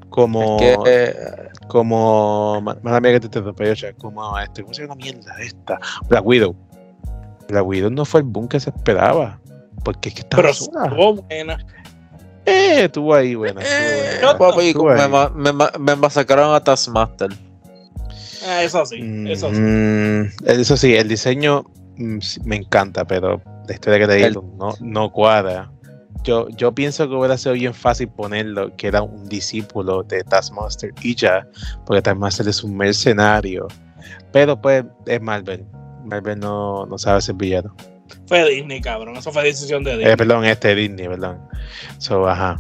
[0.10, 4.74] Como, Es que, eh, como, ma- mala mía que te interrumpí, Yocha, como este, ¿cómo
[4.74, 5.80] se llama la mierda esta?
[6.08, 6.56] Black Widow.
[7.48, 9.40] Black Widow no fue el boom que se esperaba.
[9.84, 10.86] Porque es que estaba Pero sola.
[10.88, 11.66] estuvo buena.
[12.46, 13.62] Eh, estuvo ahí, buena.
[13.62, 14.64] estuvo eh, buena.
[14.64, 15.32] Estuvo me, ahí.
[15.36, 17.30] me, ma- me masacraron a Taskmaster.
[18.46, 19.60] Ah, eso sí, eso sí.
[19.60, 21.64] Mm, eso sí, el diseño
[21.98, 25.72] mm, me encanta, pero la historia que te digo no, no cuadra.
[26.24, 30.94] Yo, yo pienso que hubiera sido bien fácil ponerlo, que era un discípulo de Taskmaster
[31.02, 31.48] y ya,
[31.86, 33.68] porque Taskmaster es un mercenario.
[34.32, 35.66] Pero pues es Marvel.
[36.04, 37.74] Marvel no, no sabe ser villano.
[38.28, 39.16] Fue Disney, cabrón.
[39.16, 40.14] Eso fue decisión de Disney.
[40.14, 41.40] Eh, perdón, este Disney, perdón.
[42.00, 42.58] So, ajá.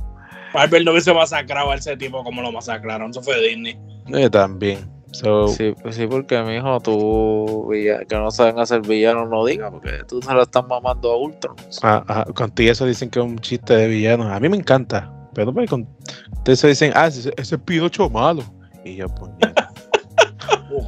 [0.54, 3.12] Marvel no hubiese masacrado a ese tipo como lo masacraron.
[3.12, 3.78] Eso fue Disney.
[4.08, 4.99] Yo también.
[5.12, 9.44] So, Sí, pues sí, porque mi hijo, tú villa- que no saben hacer villanos, no
[9.46, 11.56] diga, porque tú se lo estás mamando a Ultron.
[11.82, 14.32] Ah, ajá, contigo eso dicen que es un chiste de villano.
[14.32, 15.12] A mí me encanta.
[15.34, 15.88] Pero pues con
[16.34, 18.44] ustedes dicen, ah, ese, ese es Pinocho malo.
[18.86, 19.72] Y yo, puñeta.
[20.72, 20.86] Wow.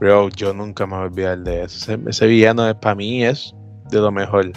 [0.00, 1.92] Bro, yo nunca me voy a olvidar de eso.
[1.92, 3.54] Ese, ese villano es, para mí es
[3.90, 4.50] de lo mejor.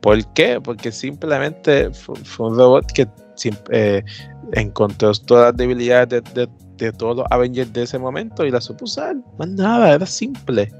[0.00, 0.60] ¿Por qué?
[0.60, 3.06] Porque simplemente fue, fue un robot que
[3.70, 4.02] eh,
[4.52, 8.64] encontró todas las debilidades de, de- de todos los Avengers de ese momento y las
[8.64, 9.16] supo usar.
[9.38, 10.70] Más nada, era simple.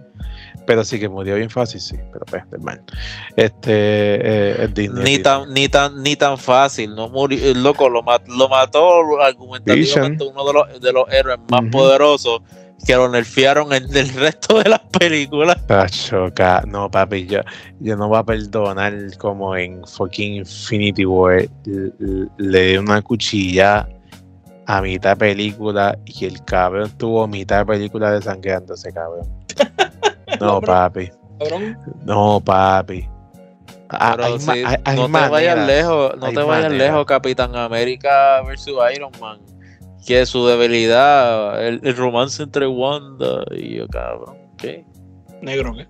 [0.67, 1.97] Pero sí que murió bien fácil, sí.
[2.13, 2.83] Pero pues, hermano.
[3.37, 3.73] Este,
[4.65, 5.05] eh, Disney.
[5.17, 9.21] Ni tan, ni tan, ni tan fácil, no murió, el loco lo, mat- lo mató
[9.21, 12.41] argumentativamente uno de los, de los héroes más poderosos
[12.87, 15.57] que lo nerfearon en el resto de las películas.
[15.67, 17.41] Tacho, ca- no, papi, yo,
[17.81, 21.49] yo no voy a perdonar como en fucking Infinity War l-
[22.01, 23.89] l- le di una cuchilla
[24.67, 29.27] a mitad de película y el cabrón tuvo mitad de película desangrándose, cabrón.
[30.41, 31.79] No, papi, Cabrón.
[32.05, 33.07] no, papi.
[33.91, 36.63] Ah, Pero hay sí, ma- hay- hay no te vayas lejos, no hay te vayas
[36.71, 36.79] maneras.
[36.89, 39.39] lejos, Capitán América versus Iron Man.
[40.07, 44.37] Que su debilidad, el, el romance entre Wanda y yo, cabrón.
[44.57, 44.85] ¿Qué?
[45.43, 45.87] Negro, ¿qué?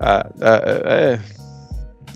[0.00, 1.18] Ah, ah, eh, eh.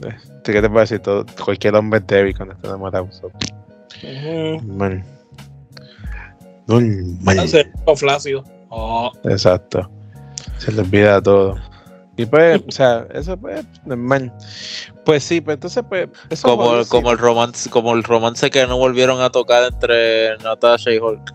[0.09, 0.99] Eh, ¿Qué te puedo decir?
[0.99, 3.09] Todo, cualquier hombre es débil cuando está enamorado.
[3.13, 4.61] so, Ujú.
[4.67, 5.05] Normal.
[6.67, 7.49] Normal.
[7.97, 8.45] Flácido.
[8.71, 9.91] Oh, Exacto.
[10.59, 11.57] Se le olvida todo.
[12.17, 14.33] Y pues, o sea, eso pues, normal.
[15.05, 16.89] Pues sí, pues entonces, pues, eso Como, sí.
[16.89, 21.35] como el romance, como el romance que no volvieron a tocar entre Natasha y Hulk.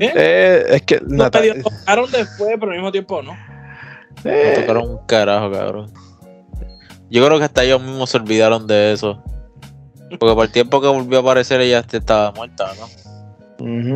[0.00, 0.12] ¿eh?
[0.14, 3.32] Eh, es que No, Nata- medio tocaron después, pero al mismo tiempo no.
[3.32, 5.92] No eh, tocaron un carajo, cabrón.
[7.10, 9.22] Yo creo que hasta ellos mismos se olvidaron de eso.
[10.18, 12.86] Porque por el tiempo que volvió a aparecer ella estaba muerta, ¿no?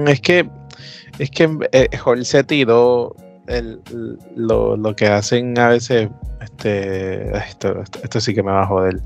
[0.06, 0.48] Es que
[1.18, 1.88] es que eh,
[2.22, 3.14] se tiró
[3.46, 3.80] el,
[4.36, 6.08] lo, lo que hacen a veces
[6.40, 9.00] este esto, esto, esto sí que me va a joder.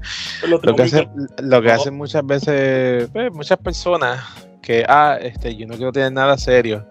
[0.46, 1.08] Lo lo que hacen
[1.42, 4.22] lo que hacen muchas veces pues, muchas personas
[4.62, 6.86] que ah este yo no quiero tener nada serio.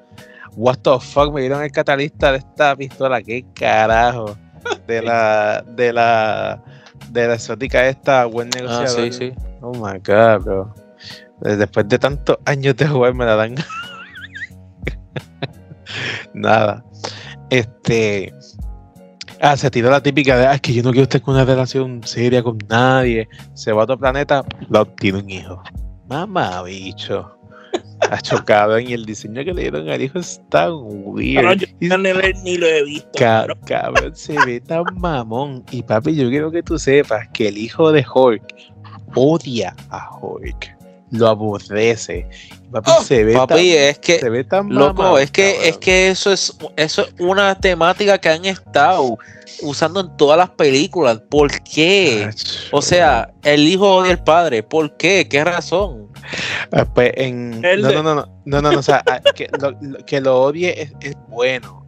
[0.55, 4.37] What the fuck me dieron el catalista de esta pistola qué carajo.
[4.87, 6.63] De la de la
[7.11, 8.89] de la exótica esta buen Ah, negociador.
[8.89, 9.33] sí, sí.
[9.61, 10.73] oh my god bro
[11.41, 13.55] después de tantos años de jugar me la dan
[16.33, 16.83] nada
[17.49, 18.33] este
[19.41, 21.43] Ah, se tiró la típica de, ah, es que yo no quiero estar con una
[21.43, 23.27] relación seria con nadie.
[23.53, 25.61] Se va a otro planeta, lo tiene un hijo.
[26.07, 27.37] Mamá, bicho.
[28.09, 31.59] Ha chocado y el diseño que le dieron al hijo es tan weird.
[31.59, 32.11] Yo Y- no ni,
[32.43, 33.09] ni lo he visto.
[33.13, 33.59] Ca- cabrón.
[33.67, 35.65] cabrón, se ve tan mamón.
[35.69, 38.41] Y papi, yo quiero que tú sepas que el hijo de Hulk
[39.15, 40.74] odia a Hulk.
[41.17, 42.27] Lo aborrece.
[42.71, 45.69] Papi, Oh, se ve Papi, tan, es que se ve tan Loco, es que, cabrón.
[45.69, 49.17] es que eso es, eso es una temática que han estado
[49.61, 51.21] usando en todas las películas.
[51.29, 52.29] ¿Por qué?
[52.71, 54.61] O sea, el hijo odia al padre.
[54.63, 55.27] ¿Por qué?
[55.29, 56.09] ¿Qué razón?
[56.71, 57.63] Ah, pues en.
[57.63, 60.19] El No, no, no, no, no, no, no, o sea, ah, que, lo, lo- que
[60.19, 61.84] lo odie es, es bueno.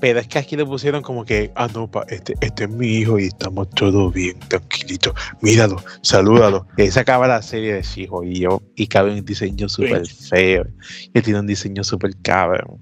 [0.00, 2.86] Pero es que aquí le pusieron como que, ah, no, pa, este, este es mi
[2.86, 5.12] hijo y estamos todos bien, tranquilitos.
[5.40, 6.66] Míralo, salúdalo.
[6.76, 10.66] Y se acaba la serie de Shijo y yo, y cabe un diseño súper feo.
[11.12, 12.80] Y tiene un diseño súper cabrón.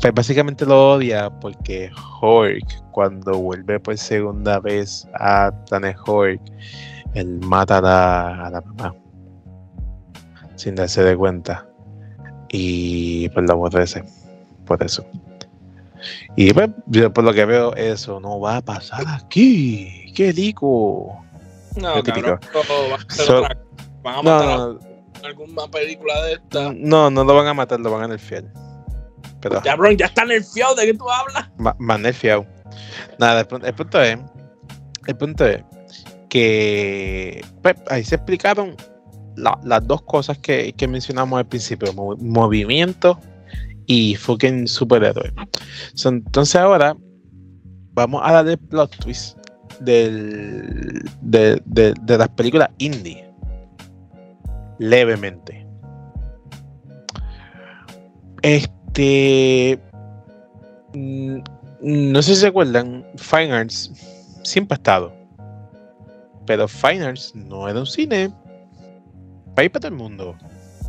[0.00, 6.40] Pues básicamente lo odia porque Hork, cuando vuelve por segunda vez a Planet Hork,
[7.14, 8.94] él mata a la, a la mamá.
[10.54, 11.66] Sin darse de cuenta.
[12.50, 14.04] Y pues la aborrece.
[14.64, 15.04] Por eso.
[16.36, 20.12] Y pues, yo por lo que veo, eso no va a pasar aquí.
[20.14, 21.24] ¡Qué rico!
[21.76, 22.60] No, cabrón, no,
[22.90, 23.58] van a hacer So- otra-
[24.02, 24.78] van a No, matar a no,
[25.24, 26.72] alguna película de esta.
[26.74, 28.44] no, no lo van a matar, lo van a nerfear.
[29.40, 31.48] Pero Cabrón, ya está nerfeado de qué tú hablas.
[31.58, 32.46] ma- más nerfeado.
[33.18, 34.18] Nada, el, pu- el punto es,
[35.06, 35.62] el punto es
[36.28, 38.76] que pues, ahí se explicaron
[39.36, 43.18] la- las dos cosas que, que mencionamos al principio, mo- movimiento
[43.86, 45.32] y fucking superhéroe.
[45.94, 46.96] So, entonces ahora
[47.94, 49.36] vamos a darle plot twist
[49.80, 53.28] del, de, de- de las películas indie.
[54.78, 55.66] Levemente.
[58.42, 59.78] Este.
[60.94, 61.38] mm,
[61.80, 63.92] No sé si se acuerdan, Fine Arts
[64.44, 65.12] siempre ha estado.
[66.46, 68.30] Pero Fine Arts no era un cine
[69.58, 70.36] ir para todo el mundo.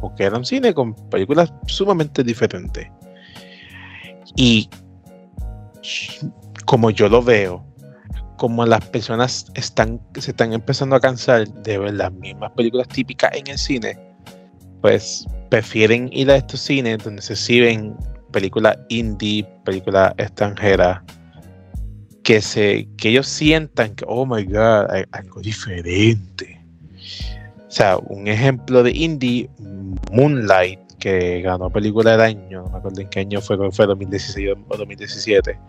[0.03, 2.89] Porque era un cine con películas sumamente diferentes.
[4.35, 4.69] Y
[6.65, 7.65] como yo lo veo,
[8.35, 13.31] como las personas están, se están empezando a cansar de ver las mismas películas típicas
[13.33, 13.97] en el cine,
[14.81, 17.95] pues prefieren ir a estos cines donde se exhiben
[18.33, 20.99] películas indie, películas extranjeras,
[22.23, 26.59] que se, que ellos sientan que, oh my god, hay algo diferente.
[27.67, 29.49] O sea, un ejemplo de indie,
[30.12, 34.56] Moonlight, que ganó película del año, no me acuerdo en qué año fue, fue 2016
[34.67, 35.60] o 2017.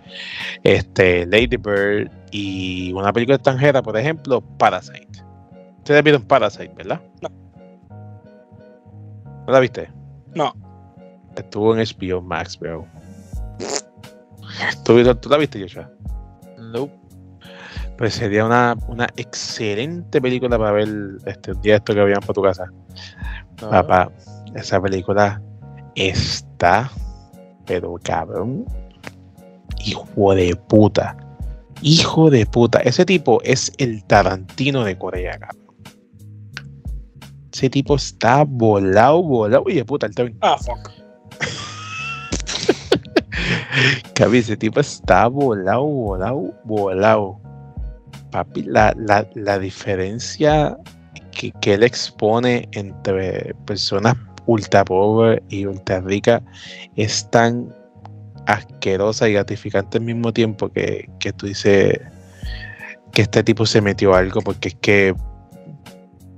[0.62, 5.24] Este, Lady Bird y una película extranjera, por ejemplo, Parasite.
[5.78, 7.00] Ustedes vieron Parasite, ¿verdad?
[7.20, 7.28] No.
[9.46, 9.90] ¿No la viste?
[10.34, 10.54] No.
[11.37, 12.87] Estuvo en HBO Max, bro.
[14.84, 15.90] ¿Tú, tú la viste, Joshua?
[16.58, 16.92] Nope.
[17.96, 20.88] Pues sería una, una excelente película para ver
[21.26, 22.72] este un día esto que vayan para tu casa.
[23.60, 24.10] Papá,
[24.54, 25.42] esa película
[25.94, 26.90] está,
[27.66, 28.64] pero cabrón,
[29.84, 31.16] hijo de puta.
[31.82, 32.78] Hijo de puta.
[32.80, 35.64] Ese tipo es el Tarantino de Corea, cabrón.
[37.52, 39.64] Ese tipo está volado, volado.
[39.66, 40.40] Oye, puta, el Tarantino.
[40.42, 40.78] Ah, fuck.
[44.14, 47.40] Cabi, ese tipo está volado, volado, volado.
[48.30, 50.78] Papi, la, la, la diferencia
[51.34, 54.14] que, que él expone entre personas
[54.46, 56.42] ultra pobres y ultra ricas
[56.96, 57.74] es tan
[58.46, 61.98] asquerosa y gratificante al mismo tiempo que, que tú dices
[63.12, 65.14] que este tipo se metió algo porque es que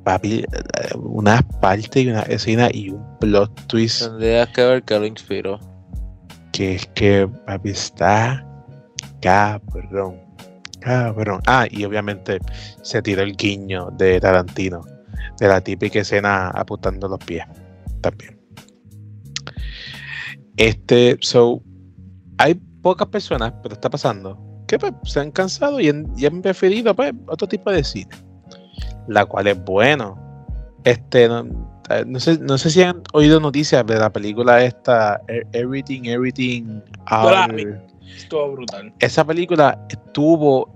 [0.05, 0.45] papi
[0.97, 5.59] una parte y una escena y un plot twist Tendrías que ver que lo inspiró.
[6.53, 8.47] que es que papi está
[9.21, 10.26] cabrón.
[10.81, 11.41] Cabrón.
[11.47, 12.39] Ah, y obviamente
[12.83, 14.83] se tiró el guiño de Tarantino,
[15.39, 17.45] de la típica escena apuntando los pies.
[18.01, 18.39] También.
[20.57, 21.63] Este, so,
[22.39, 26.41] hay pocas personas, pero está pasando, que pues, se han cansado y han, y han
[26.41, 28.11] preferido pues, otro tipo de cine,
[29.09, 30.17] la cual es bueno.
[30.85, 31.41] Este, no,
[31.91, 36.05] eh, no sé, no sé si han oído noticias de la película esta, E- Everything,
[36.05, 36.81] Everything.
[37.11, 37.81] All-.
[38.17, 38.93] Estuvo brutal.
[38.99, 39.79] esa película
[40.13, 40.75] tuvo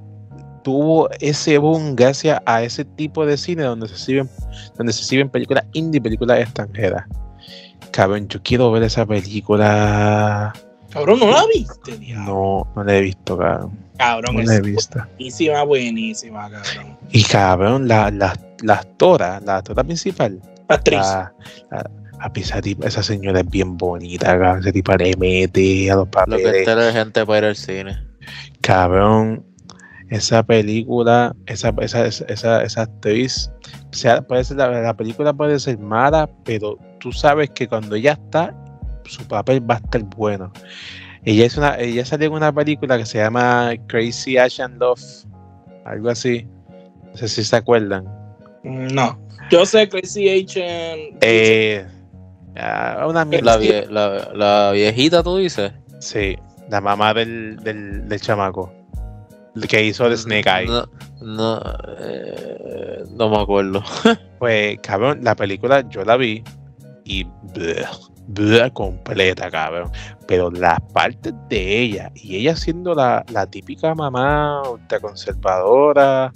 [0.62, 4.28] tuvo ese boom gracias a ese tipo de cine donde se exhiben
[4.76, 7.06] donde se exhiben películas indie películas extranjeras
[7.92, 10.52] cabrón yo quiero ver esa película
[10.90, 12.24] Cabrón, ¿no la viste, diablo?
[12.26, 16.96] no no la he visto cabrón Cabrón, no es la he visto buenísima, buenísima, cabrón.
[17.10, 20.98] y cabrón la la la actora la actora principal Actriz.
[21.00, 21.32] la,
[21.70, 24.60] la- papi, esa, tipa- esa señora es bien bonita cabrón.
[24.60, 27.56] ese tipo le mete a los Lo que papeles está la gente para ir al
[27.56, 27.98] cine.
[28.60, 29.44] Cabrón,
[30.10, 33.50] esa película, esa, esa, esa, esa, actriz,
[33.92, 37.96] o sea, puede ser la, la película puede ser mala, pero tú sabes que cuando
[37.96, 38.54] ella está,
[39.04, 40.52] su papel va a estar bueno.
[41.24, 45.00] Ella es una, ella salió en una película que se llama Crazy Asian Love,
[45.84, 46.46] algo así.
[47.10, 48.04] No sé si se acuerdan.
[48.62, 49.18] No.
[49.50, 51.18] Yo sé Crazy Agent.
[51.22, 51.84] Eh,
[52.56, 53.56] ah, una mierda.
[53.56, 55.72] La, vie- la, la viejita, tú dices.
[56.00, 56.36] Sí,
[56.68, 58.72] la mamá del, del, del chamaco.
[59.56, 60.66] el Que hizo de Snake Eye.
[60.66, 60.86] No,
[61.20, 61.60] no,
[61.98, 63.82] eh, no me acuerdo.
[64.40, 66.42] Pues, cabrón, la película yo la vi
[67.04, 69.90] y bleh, completa, cabrón.
[70.26, 76.32] Pero las partes de ella, y ella siendo la, la típica mamá ultraconservadora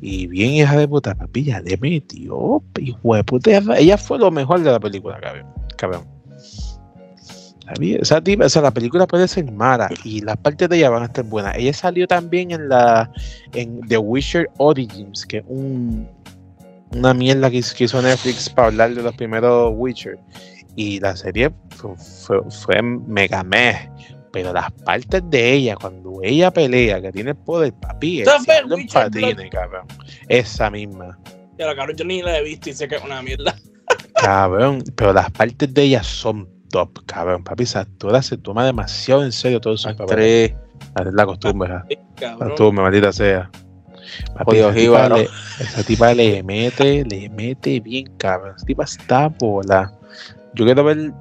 [0.00, 4.30] y bien hija de puta, papi, ya le metió, hijo de puta, ella fue lo
[4.30, 5.46] mejor de la película, cabrón.
[5.76, 6.20] cabrón.
[7.78, 11.06] Esa, o sea, la película puede ser mala y las partes de ella van a
[11.06, 11.56] estar buenas.
[11.56, 13.10] Ella salió también en la
[13.54, 16.08] en The Witcher Origins, que es un,
[16.92, 20.18] una mierda que hizo Netflix para hablar de los primeros Witcher.
[20.74, 23.88] Y la serie fue, fue, fue mega meh.
[24.32, 28.86] Pero las partes de ella, cuando ella pelea, que tiene el poder, papi, es en
[28.86, 29.86] patines, cabrón.
[30.28, 31.18] Esa misma.
[31.58, 33.54] Ya la cabrón, yo ni la he visto y sé que es una mierda.
[34.14, 37.42] Cabrón, pero las partes de ella son top, cabrón.
[37.42, 39.88] Papi, esa actora se toma demasiado en serio todo eso.
[39.88, 40.54] Actriz.
[40.96, 41.84] Es la costumbre, ja.
[42.20, 43.50] la costumbre, maldita sea.
[44.34, 45.16] Papi, esa, tipa jíbaro.
[45.16, 45.28] le,
[45.58, 48.54] esa tipa le mete, le mete bien, cabrón.
[48.56, 49.92] Esa tipa está bola.
[50.54, 51.12] Yo quiero ver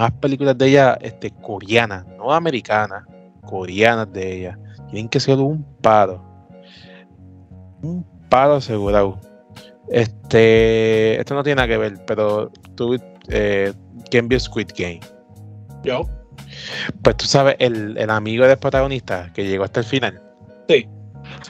[0.00, 3.04] más películas de ella este, coreanas, no americanas,
[3.42, 4.58] coreanas de ella.
[4.88, 6.24] Tienen que ser un paro.
[7.82, 9.20] Un paro asegurado.
[9.90, 12.98] Este, esto no tiene nada que ver, pero tú,
[13.28, 13.74] eh,
[14.10, 15.00] ¿quién vio Squid Game?
[15.84, 16.08] Yo.
[17.02, 20.18] Pues tú sabes, el, el amigo del protagonista que llegó hasta el final.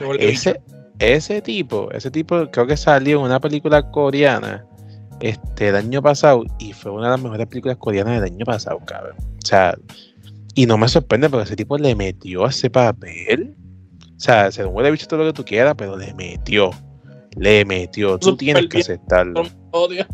[0.03, 0.61] Volvió Ese,
[0.99, 4.65] ese tipo, ese tipo creo que salió en una película coreana
[5.21, 8.79] este, el año pasado y fue una de las mejores películas coreanas del año pasado,
[8.85, 9.15] cabrón.
[9.19, 9.77] O sea,
[10.55, 13.55] y no me sorprende porque ese tipo le metió a ese papel.
[14.17, 16.71] O sea, se hubiera visto todo lo que tú quieras, pero le metió.
[17.35, 18.17] Le metió.
[18.19, 19.43] Tú tienes que aceptarlo.
[19.71, 20.05] odio.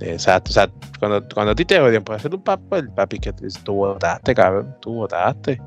[0.00, 0.50] Exacto.
[0.50, 3.74] O sea, cuando, cuando a ti te odian por hacer un papel, papi, que tú
[3.74, 4.76] votaste, cabrón.
[4.80, 5.60] Tú votaste.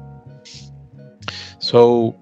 [1.58, 2.16] So,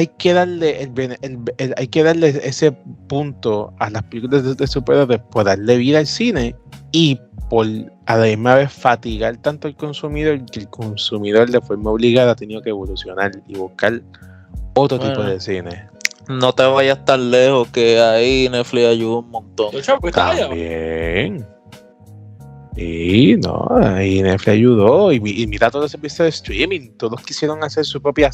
[0.00, 2.72] hay que darle el, bene- el- el- hay que darle ese
[3.08, 6.54] punto a las películas de, de superhéroes por darle vida al cine
[6.92, 7.66] y por
[8.06, 12.36] a la misma vez fatigar tanto al consumidor que el consumidor de forma obligada ha
[12.36, 14.00] tenido que evolucionar y buscar
[14.74, 15.88] otro tipo de cine.
[16.28, 19.70] No te vayas tan lejos que ahí Netflix ayuda un montón.
[19.70, 20.14] Pues.
[20.48, 21.46] También.
[22.76, 23.66] Y no,
[24.02, 25.12] y Netflix ayudó.
[25.12, 26.90] Y, mi- y mira todo ese servicio de streaming.
[26.96, 28.30] Todos quisieron hacer su propia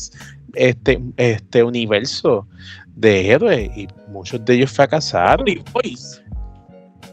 [0.55, 2.47] este, este universo
[2.95, 3.70] de héroes.
[3.76, 5.47] Y muchos de ellos fracasaron.
[5.47, 6.22] The Voice.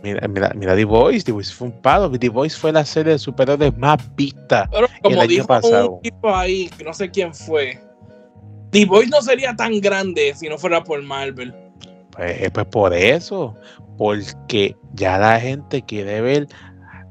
[0.03, 1.24] Mira, mira, mira The Voice.
[1.24, 2.11] The Voice fue un palo.
[2.11, 4.67] The Voice fue la serie de superhéroes más vista.
[4.71, 5.91] Pero como año dijo pasado.
[5.91, 7.80] un tipo ahí, que no sé quién fue,
[8.71, 11.53] The Voice no sería tan grande si no fuera por Marvel.
[12.11, 13.55] Pues, pues por eso.
[13.97, 16.47] Porque ya la gente quiere ver.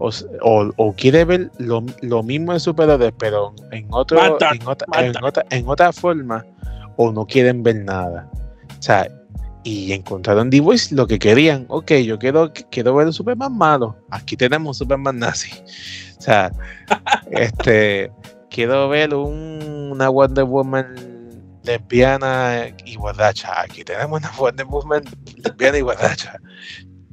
[0.05, 0.11] O,
[0.43, 4.19] o- o quiere ver lo, lo mismo de superhéroes, pero en, otro,
[4.53, 4.87] en, otra,
[5.19, 6.45] en, otra, en otra forma,
[6.97, 8.29] o no quieren ver nada.
[8.79, 9.07] O sea,
[9.65, 11.67] y encontraron The Voice lo que querían.
[11.69, 13.97] Ok, yo quiero, quiero ver un Superman malo.
[14.11, 15.53] Aquí tenemos un Superman nazi.
[16.19, 16.51] O sea,
[17.31, 18.11] este,
[18.51, 20.95] quiero ver un- una Wonder Woman
[21.63, 23.61] lesbiana y borracha.
[23.63, 25.05] Aquí tenemos una Wonder Woman
[25.37, 26.41] lesbiana y borracha.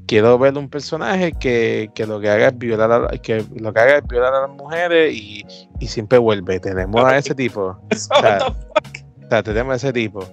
[0.09, 3.79] Quiero ver un personaje que, que lo que haga es violar a, que lo que
[3.79, 5.45] haga es violar a las mujeres y,
[5.79, 6.59] y siempre vuelve.
[6.59, 7.79] Tenemos a ese tipo.
[7.91, 9.23] O sea, what the fuck?
[9.23, 10.27] O sea, tenemos a ese tipo.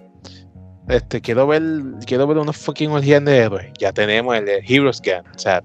[0.89, 1.63] Este, quiero ver,
[2.07, 3.71] quiero ver unos fucking orgías de héroes.
[3.79, 5.31] Ya tenemos el, Heroes Gun.
[5.35, 5.63] O sea,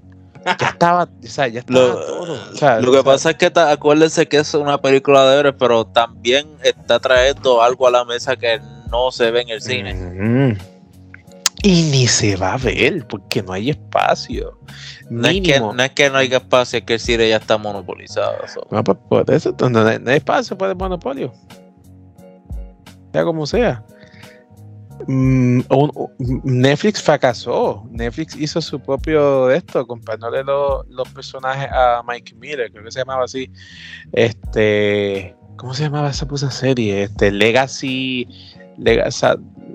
[0.60, 2.52] ya estaba, o sea, ya estaba Lo, todo.
[2.52, 5.26] O sea, lo que o sea, pasa es que ta- acuérdense que es una película
[5.32, 8.60] de héroes, pero también está trayendo algo a la mesa que
[8.92, 9.94] no se ve en el cine.
[9.94, 10.71] Mm.
[11.64, 14.58] Y ni se va a ver porque no hay espacio.
[15.10, 17.58] No es, que, no es que no haya espacio, es que el cine ya está
[17.58, 18.36] monopolizado.
[18.48, 18.66] so.
[18.72, 21.32] No, pues por eso no, hay, no hay espacio para el monopolio.
[23.14, 23.84] Sea como sea.
[25.08, 27.84] Mm, un- un- Netflix fracasó.
[27.92, 32.92] Netflix hizo su propio de esto, comprándole lo- los personajes a Mike Miller, creo que
[32.92, 33.52] se llamaba así.
[34.14, 37.04] Este, ¿cómo se llamaba esa puta serie?
[37.04, 38.28] Este, Legacy,
[38.78, 39.26] Legacy,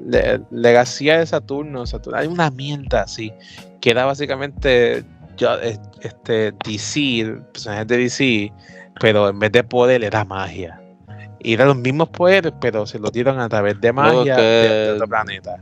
[0.06, 2.18] Le- Legacy de Saturno, Saturno.
[2.18, 3.32] Hay una mierda así,
[3.80, 5.04] que era básicamente
[5.36, 8.52] yo, eh, este, DC, personajes de DC,
[9.00, 10.80] pero en vez de poder era magia.
[11.40, 14.68] Y eran los mismos poderes, pero se los dieron a través de magia que- de,
[14.86, 15.56] de otro planeta.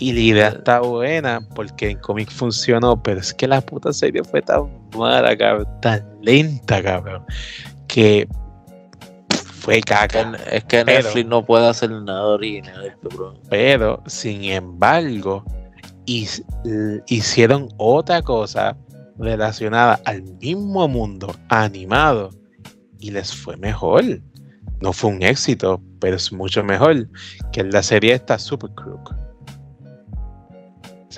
[0.00, 4.22] Y la idea está buena porque en cómic funcionó, pero es que la puta serie
[4.22, 7.24] fue tan mala, cabrón, tan lenta, cabrón,
[7.88, 8.28] que
[9.68, 10.32] fue caca.
[10.50, 13.34] Es que Pero- Netflix no puede hacer nada original, bro.
[13.50, 15.44] Pero, sin embargo,
[16.06, 18.76] hicieron otra cosa
[19.18, 22.30] relacionada al mismo mundo animado
[22.98, 24.04] y les fue mejor.
[24.80, 27.06] No fue un éxito, pero es mucho mejor
[27.52, 29.14] que la serie esta Super Crook.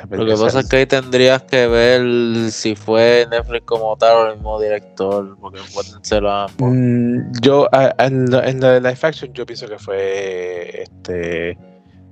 [0.09, 4.27] Lo que pasa es que ahí tendrías que ver si fue Netflix como tal o
[4.29, 6.55] el mismo director, porque pueden ser ambos.
[6.73, 11.59] Mm, yo, a- en, lo, en lo de live action, yo pienso que fue este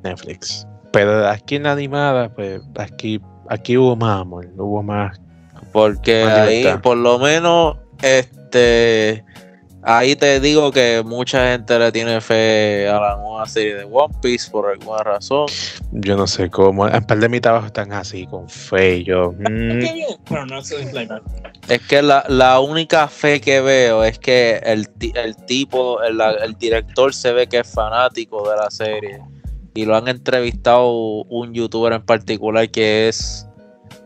[0.03, 0.66] Netflix.
[0.93, 5.18] Pero aquí en la animada, pues aquí, aquí hubo más amor, hubo más.
[5.72, 9.24] Porque Más ahí, por lo menos, este,
[9.82, 14.14] ahí te digo que mucha gente le tiene fe a la nueva serie de One
[14.20, 15.46] Piece por alguna razón.
[15.92, 16.86] Yo no sé cómo.
[16.88, 18.98] En par de mi trabajo están así, con fe.
[18.98, 19.80] y Yo, mm,
[21.68, 26.20] es que la, la única fe que veo es que el, ti- el tipo, el,
[26.42, 29.20] el director se ve que es fanático de la serie.
[29.74, 33.46] Y lo han entrevistado un youtuber en particular que es,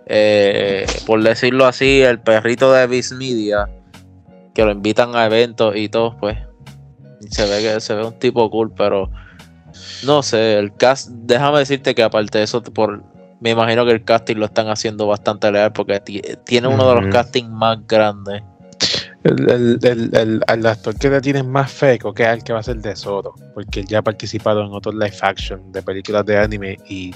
[0.06, 3.68] eh, por decirlo así, el perrito de Viz Media.
[4.54, 6.38] Que lo invitan a eventos y todo, pues.
[7.30, 9.10] Se ve que se ve un tipo cool, pero
[10.04, 13.02] no sé, el cast, déjame decirte que aparte de eso, por,
[13.40, 17.00] me imagino que el casting lo están haciendo bastante leal porque ti- tiene uno de
[17.00, 18.42] los castings más grandes.
[19.24, 22.58] el, el, el, actor que le tienes más fe, creo que es el que va
[22.58, 23.34] a ser de Zoro.
[23.54, 27.14] Porque él ya ha participado en otros live action de películas de anime y,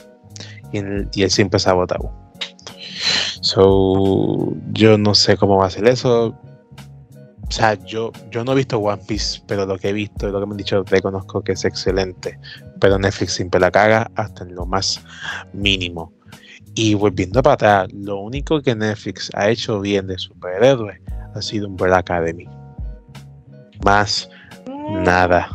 [0.72, 2.10] y, él, y él siempre se ha votado.
[3.40, 6.34] So, yo no sé cómo va a ser eso.
[7.48, 10.32] O sea, yo, yo no he visto One Piece, pero lo que he visto y
[10.32, 12.38] lo que me han dicho reconozco que es excelente.
[12.80, 15.00] Pero Netflix siempre la caga hasta en lo más
[15.52, 16.12] mínimo.
[16.74, 21.00] Y volviendo para atrás, lo único que Netflix ha hecho bien de superhéroes
[21.34, 22.46] ha sido Umbrella Academy.
[23.84, 24.28] Más
[25.04, 25.48] nada.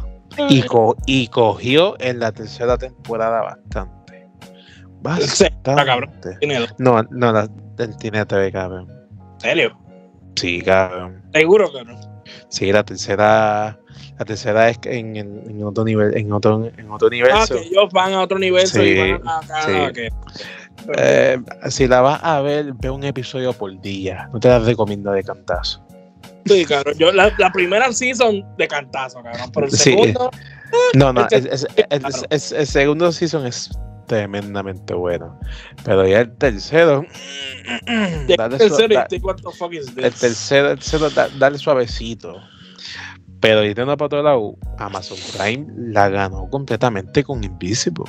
[0.50, 4.30] Y, co- y cogió en la tercera temporada bastante.
[5.66, 6.10] Cabrón.
[6.10, 6.38] Bastante.
[6.80, 8.88] No, no, la, él tiene TV, cabrón.
[9.36, 9.78] ¿En serio?
[10.36, 11.22] Sí, cabrón.
[11.34, 12.00] Seguro que no.
[12.50, 13.78] Sí, la tercera,
[14.18, 17.56] la tercera es en, en- en otro nivel, en otro, en otro Ah, universo.
[17.56, 19.92] que ellos van a otro universo Sí, y van a acá.
[19.94, 20.08] sí.
[20.98, 21.38] Eh,
[21.70, 24.30] si la vas a ver, ve un episodio por día.
[24.34, 25.86] No te la recomiendo de cantazo.
[26.46, 26.96] Sí, cabrón.
[26.98, 29.52] Yo, la, la primera season de cantazo, cabrón.
[29.54, 29.92] Pero el Sí.
[29.92, 30.32] segundo,
[30.96, 33.70] No, no, el segundo season es
[34.16, 35.40] tremendamente bueno.
[35.86, 37.06] Pero ya el tercero.
[38.28, 39.08] de dale el su- tercero, da-
[40.08, 42.36] el tercero, el tercero da- dale suavecito.
[43.40, 48.04] Pero yendo para otro lado, Amazon Prime la ganó completamente con Invisible.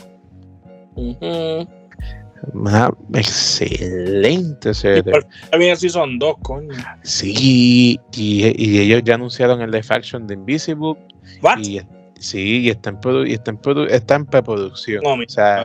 [2.53, 5.03] Una excelente serie.
[5.05, 6.69] fin viene season 2, coño.
[7.03, 10.95] Sí, y, y ellos ya anunciaron el live action de Invisible.
[11.41, 11.59] What?
[11.61, 11.81] Y,
[12.19, 15.03] sí, y está en, produ- y está en, produ- está en preproducción.
[15.05, 15.65] No, o, sea,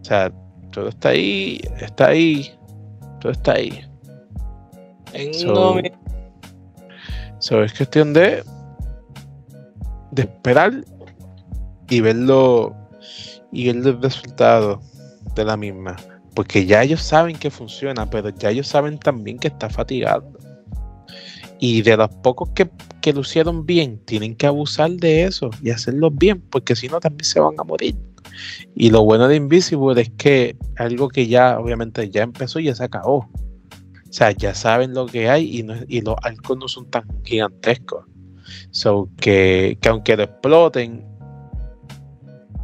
[0.00, 0.32] o sea,
[0.70, 2.50] todo está ahí, está ahí,
[3.20, 3.84] todo está ahí.
[5.12, 5.90] En- So- no, mi-
[7.38, 8.44] So, es cuestión de,
[10.10, 10.84] de esperar
[11.88, 12.76] y verlo
[13.50, 14.78] y ver los resultados
[15.34, 15.96] de la misma.
[16.34, 20.38] Porque ya ellos saben que funciona, pero ya ellos saben también que está fatigando.
[21.58, 22.70] Y de los pocos que,
[23.00, 27.00] que lo hicieron bien, tienen que abusar de eso y hacerlo bien, porque si no
[27.00, 27.96] también se van a morir.
[28.74, 32.74] Y lo bueno de Invisible es que algo que ya obviamente ya empezó y ya
[32.74, 33.28] se acabó.
[33.28, 37.04] O sea, ya saben lo que hay y, no- y los arcos no son tan
[37.24, 38.06] gigantescos.
[38.72, 41.06] So que, que aunque lo exploten,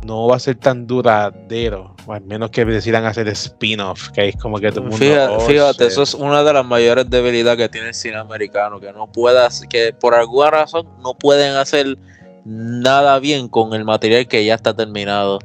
[0.04, 1.94] no va a ser tan duradero.
[2.06, 4.96] O al menos que decidan hacer spin-off, que es como que todo el mundo.
[5.04, 5.92] Fíjate, "Oh, fíjate, shit".
[5.92, 9.48] eso es una de las mayores debilidades que tiene el cine americano, que no pueda,
[9.68, 11.98] que por alguna razón no pueden hacer
[12.44, 15.40] nada bien con el material que ya está terminado.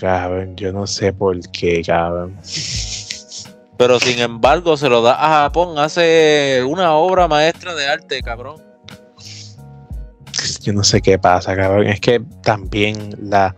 [0.00, 2.36] Cabrón, yo no sé por qué, cabrón.
[3.76, 8.56] Pero sin embargo se lo da a Japón, hace una obra maestra de arte, cabrón.
[10.62, 11.86] Yo no sé qué pasa, cabrón.
[11.86, 13.54] Es que también la,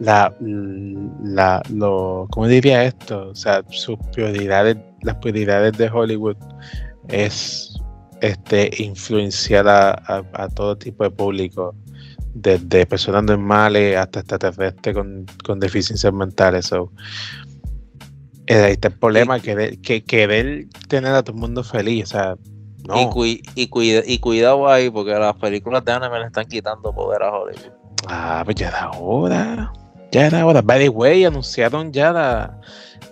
[0.00, 3.28] la, la, lo, ¿cómo diría esto?
[3.30, 6.36] O sea, sus prioridades, las prioridades de Hollywood
[7.08, 7.74] es
[8.20, 11.74] este influenciar a, a- a todo tipo de público,
[12.34, 16.66] desde personas normales hasta extraterrestres con, con deficiencias mentales.
[16.66, 16.90] So,
[18.48, 22.36] ahí está el problema, querer, que querer tener a todo el mundo feliz, o sea,
[22.86, 23.00] no.
[23.00, 26.92] Y, cui- y, cuida- y cuidado ahí, porque las películas de anime le están quitando
[26.92, 27.72] poder a Hollywood.
[28.08, 29.72] Ah, pues ya era hora.
[30.10, 30.60] Ya era hora.
[30.62, 32.60] By the way, anunciaron ya la,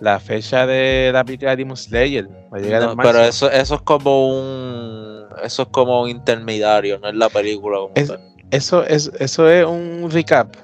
[0.01, 2.27] la fecha de la película de Demon Slayer.
[2.53, 3.11] Va a llegar No, en marzo.
[3.13, 5.11] pero eso, eso es como un
[5.43, 8.19] eso es como un intermediario, no es la película como Es- tal.
[8.51, 10.55] Eso es, eso es un recap.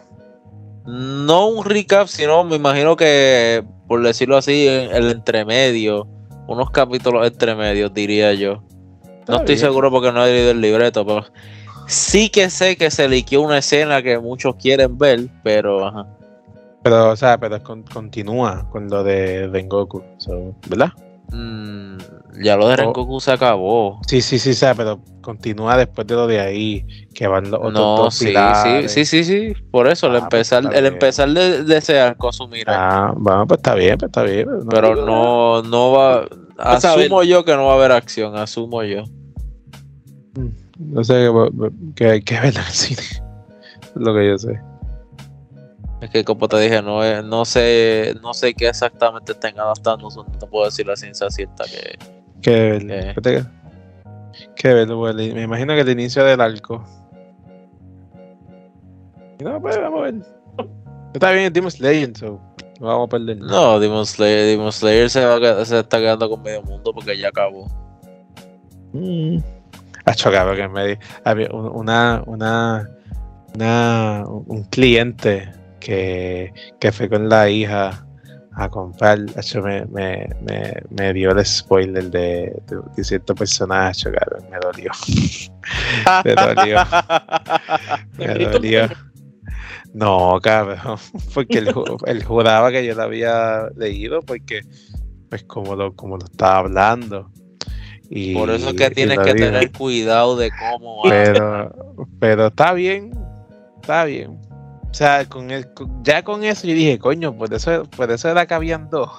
[0.85, 6.07] No un recap, sino me imagino que, por decirlo así, en el entremedio,
[6.47, 8.61] unos capítulos entremedios, diría yo.
[9.27, 9.59] No estoy bien.
[9.59, 11.25] seguro porque no he leído el libreto, pero
[11.87, 16.07] sí que sé que se liqueó una escena que muchos quieren ver, pero ajá.
[16.83, 20.89] Pero, o sea, pero con- continúa con lo de Rengoku, so, ¿verdad?
[21.31, 21.97] Mm,
[22.41, 22.77] ya lo de Oh.
[22.77, 23.99] Rengoku se acabó.
[24.07, 27.73] Sí, sí, sí, sea, pero continúa después de lo de ahí, que van los otros
[27.73, 28.91] No, dos sí, sí, pilares.
[28.91, 29.53] sí, sí, sí.
[29.71, 32.73] Por eso, el Ah, pues empezar, está el empezar de, de ese arco asumirá.
[33.07, 34.47] Ah, bueno, pues está bien, pues está bien.
[34.69, 36.19] pero digo no, no va.
[36.21, 36.29] Ver.
[36.57, 39.03] Asumo yo que no va a haber acción, asumo yo.
[40.35, 40.51] nada.
[40.79, 43.01] No sé que, que hay que ver en el cine.
[43.01, 43.21] Es
[43.95, 44.59] lo que yo sé.
[46.01, 50.07] Es que como te dije, no, es- no sé, no sé qué exactamente estén adaptando,
[50.09, 51.97] no puedo decir la ciencia cierta que.
[52.41, 53.45] ¿qué te-
[54.55, 56.83] Que ver, pues, me imagino que el inicio del arco.
[59.39, 60.15] No, pues vamos a ver.
[61.13, 62.39] Está bien, Demon Slayer, so
[62.79, 63.37] no vamos a perder.
[63.39, 63.51] nada.
[63.51, 67.29] no, Demon Slayer, Demon Slayer se, va se está quedando con medio mundo porque ya
[67.29, 67.67] acabó.
[68.93, 69.37] Mm.
[70.05, 72.89] Ha chocado que me di- había un- una, una,
[73.55, 75.51] una, un cliente
[75.87, 78.05] que, que fue con la hija
[78.55, 84.11] a comprar, hacho, me, me, me, me dio el spoiler de, de, de cierto personaje,
[84.11, 84.91] cabrón, me dolió.
[86.25, 86.77] me dolió,
[88.17, 88.87] me dolió.
[89.93, 90.97] No, cabrón,
[91.33, 94.61] porque él, ju- él juraba que yo lo había leído porque,
[95.29, 97.31] pues como lo, como lo estaba hablando.
[98.09, 99.45] Y, Por eso es que tienes que digo.
[99.45, 101.73] tener cuidado de cómo Pero,
[102.19, 103.11] pero está bien,
[103.81, 104.37] está bien.
[104.89, 105.67] O sea, con el,
[106.03, 109.09] ya con eso yo dije, coño, por eso, por eso era que habían dos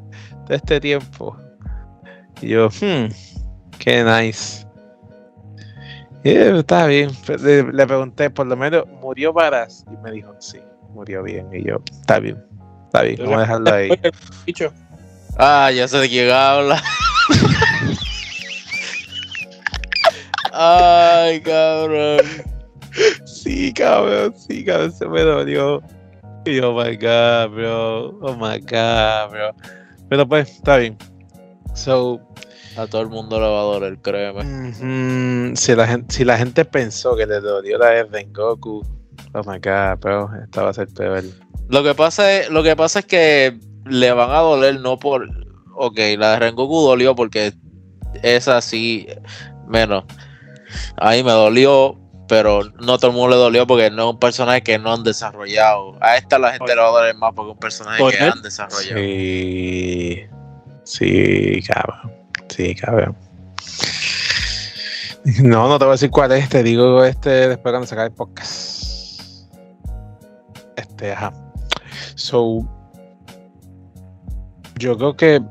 [0.48, 1.36] de este tiempo.
[2.40, 3.08] Y yo, hmm,
[3.78, 4.66] qué nice.
[6.24, 7.10] Y está bien.
[7.42, 9.84] Le, le pregunté, por lo menos, ¿murió Varas?
[9.92, 10.60] Y me dijo, sí,
[10.90, 11.48] murió bien.
[11.52, 12.42] Y yo, está bien,
[12.84, 13.90] está bien, vamos a dejarlo ahí.
[14.46, 14.72] Dicho,
[15.36, 16.82] Ah, ya sé de quién habla.
[20.52, 22.20] Ay, cabrón.
[23.42, 25.82] Sí, cabrón, sí, cabrón, se me dolió.
[26.44, 28.18] Y yo, oh my god, bro.
[28.20, 29.50] Oh my god, bro.
[30.08, 30.96] Pero pues, está bien.
[31.74, 32.20] So,
[32.76, 35.56] A todo el mundo le va a doler, créeme.
[35.56, 38.82] si, la gente, si la gente pensó que le dolió la de Rengoku,
[39.34, 41.24] oh my god, bro, esta va a ser peor.
[41.68, 45.28] Lo que pasa es, lo que pasa es que le van a doler no por.
[45.74, 47.52] Ok, la de Rengoku dolió porque
[48.22, 49.06] es así.
[49.66, 50.04] Menos.
[50.96, 51.98] Ahí me dolió,
[52.32, 55.02] pero no todo el mundo le dolió porque no es un personaje que no han
[55.02, 55.98] desarrollado.
[56.00, 58.40] A esta la gente le va a doler más porque es un personaje que han
[58.40, 58.96] desarrollado.
[58.96, 60.22] Sí,
[60.82, 62.12] sí, cabrón.
[62.48, 63.14] Sí, cabrón.
[65.42, 68.08] No, no te voy a decir cuál es, te digo este después cuando se acabe
[68.08, 69.44] el podcast.
[70.74, 71.34] Este, ajá.
[72.14, 72.66] So,
[74.78, 75.42] yo creo que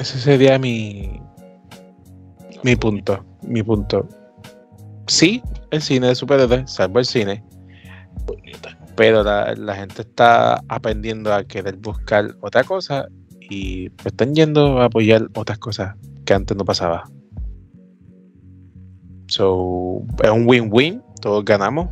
[0.00, 1.22] ese sería mi,
[2.64, 3.24] mi punto.
[3.42, 4.08] Mi punto.
[5.10, 5.42] Sí,
[5.72, 7.42] el cine de superhéroes, salvo el cine,
[8.94, 13.08] pero la, gente está aprendiendo a querer buscar otra cosa
[13.40, 17.10] y están yendo a apoyar otras cosas que antes no pasaba.
[19.26, 21.88] So, es un win-win, todos ganamos.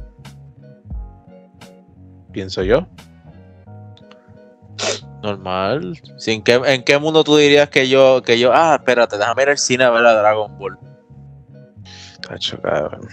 [2.31, 2.87] Pienso yo.
[5.25, 6.01] Normal.
[6.25, 9.49] ¿En qué, ¿En qué mundo tú dirías que yo, que yo, ah, espérate, déjame ir
[9.49, 10.79] al cine a ver a Dragon Ball?
[12.63, 13.09] Cabrón.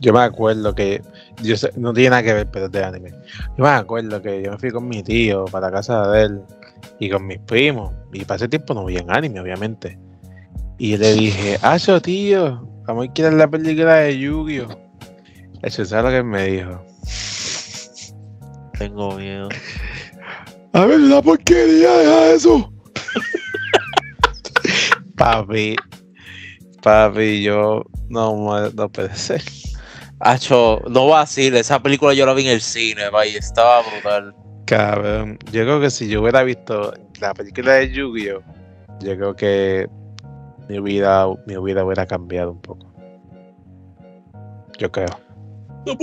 [0.00, 1.02] Yo me acuerdo que.
[1.42, 3.10] Yo sé- no tiene nada que ver, pero es de anime.
[3.56, 6.40] Yo me acuerdo que yo me fui con mi tío para la casa de él
[6.98, 7.92] y con mis primos.
[8.12, 9.98] Y para ese tiempo no veían anime, obviamente.
[10.78, 14.78] Y le dije, yo, tío, vamos a ir la película de Yu-Gi-Oh!
[15.62, 16.82] Eso es lo que me dijo.
[18.78, 19.48] Tengo miedo.
[20.72, 22.72] A ver, una porquería, deja eso.
[25.16, 25.76] papi,
[26.80, 29.42] papi, yo no, no puede ser.
[30.20, 33.82] Acho, no va a decir, esa película yo la vi en el cine, vaya, estaba
[33.82, 34.34] brutal.
[34.66, 38.42] Cabrón, yo creo que si yo hubiera visto la película de Yu-Gi-Oh,
[39.00, 39.88] yo creo que
[40.68, 42.86] mi vida, mi vida hubiera cambiado un poco.
[44.78, 45.08] Yo creo.
[45.86, 45.96] no,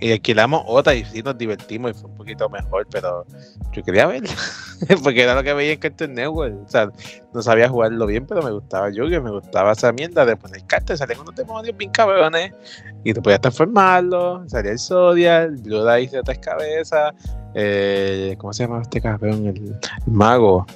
[0.00, 3.24] Y alquilamos otra y sí nos divertimos y fue un poquito mejor, pero
[3.72, 4.30] yo quería verla.
[5.02, 6.54] Porque era lo que veía en Cartoon Network.
[6.66, 6.90] O sea,
[7.32, 10.98] no sabía jugarlo bien, pero me gustaba Yu-Gi-Oh, me gustaba esa mierda de poner cartas,
[10.98, 12.52] salían unos demonios bien cabrones
[13.04, 14.42] y tú podías transformarlo.
[14.48, 17.12] Salía el Zodiac, Dice de tres cabezas.
[17.54, 19.46] Eh, ¿Cómo se llama este cabrón?
[19.46, 20.66] El, el mago.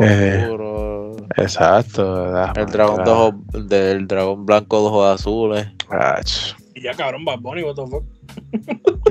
[0.00, 2.26] Eh, Maduro, Exacto.
[2.54, 5.66] el dragón de ojos- del dragón blanco de ojos azules.
[5.90, 6.54] Ach.
[6.82, 8.04] Ya cabrón, Bad Bunny, what the fuck.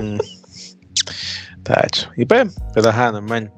[0.00, 0.18] Mm.
[1.62, 2.10] Tacho.
[2.16, 3.52] Y pues, pero ajá, normal.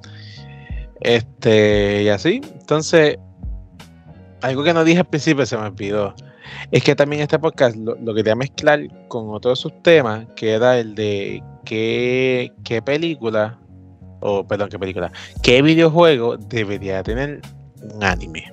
[1.01, 2.41] Este, y así.
[2.61, 3.17] Entonces,
[4.43, 6.15] algo que no dije al principio se me olvidó.
[6.71, 10.53] Es que también este podcast lo, lo quería mezclar con otro de sus temas, que
[10.53, 13.59] era el de qué, qué película,
[14.21, 17.41] o perdón, qué película, qué videojuego debería tener
[17.83, 18.53] un anime.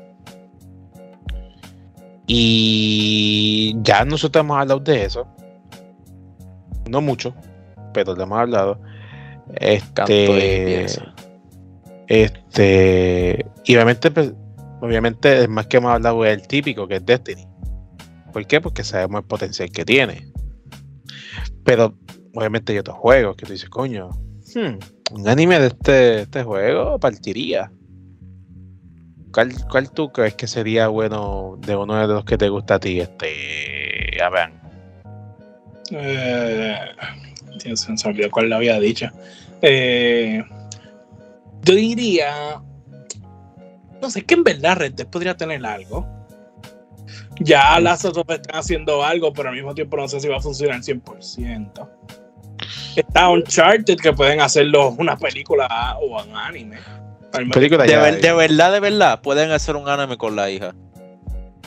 [2.27, 5.27] Y ya nosotros hemos hablado de eso.
[6.89, 7.33] No mucho,
[7.93, 8.79] pero lo hemos hablado.
[9.55, 10.85] Este,
[12.07, 14.33] este, y obviamente, pues,
[14.81, 17.45] obviamente, el más que hemos hablado es el típico, que es Destiny.
[18.31, 18.61] ¿Por qué?
[18.61, 20.31] Porque sabemos el potencial que tiene.
[21.63, 21.97] Pero,
[22.33, 24.09] obviamente, hay otros juegos que tú dices, coño,
[24.55, 27.71] hmm, un anime de este, este juego partiría.
[29.33, 32.79] ¿Cuál, ¿Cuál tú crees que sería bueno de uno de los que te gusta a
[32.79, 33.01] ti?
[33.01, 34.51] Este, a ver,
[35.91, 36.75] Eh,
[37.63, 39.07] Dios, se me olvidó cuál lo había dicho.
[39.61, 40.43] Eh,
[41.63, 42.61] yo diría.
[44.01, 46.05] No sé, que en verdad Red Dead podría tener algo.
[47.39, 50.41] Ya las otras están haciendo algo, pero al mismo tiempo no sé si va a
[50.41, 51.87] funcionar al 100%.
[52.95, 56.77] Está Uncharted que pueden hacerlo una película o un anime.
[57.53, 60.73] Película De, ver- de verdad, de verdad, pueden hacer un anime con la hija.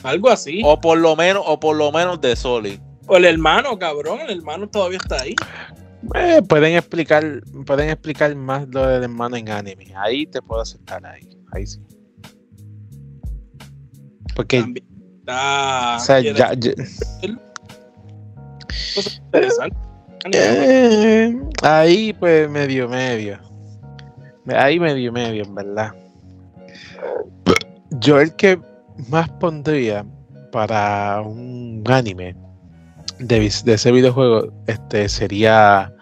[0.02, 0.60] Algo así.
[0.64, 2.80] O por lo menos, o por lo menos de Solid.
[3.12, 4.20] O el hermano, cabrón.
[4.20, 5.34] El hermano todavía está ahí.
[6.14, 7.24] Eh, pueden explicar
[7.66, 9.92] pueden explicar más lo del hermano en anime.
[9.96, 11.28] Ahí te puedo aceptar ahí.
[11.52, 11.80] Ahí sí.
[14.36, 14.86] Porque También
[15.18, 15.96] está.
[15.96, 16.74] o sea, quiere ya, hacer ya-
[18.94, 19.78] cosas interesantes.
[20.32, 23.38] eh, ahí pues medio medio.
[24.46, 25.94] Ahí medio medio, en verdad.
[28.00, 28.58] Yo el que
[29.08, 30.04] más pondría
[30.52, 32.34] para un anime
[33.20, 35.92] de, ese videojuego este sería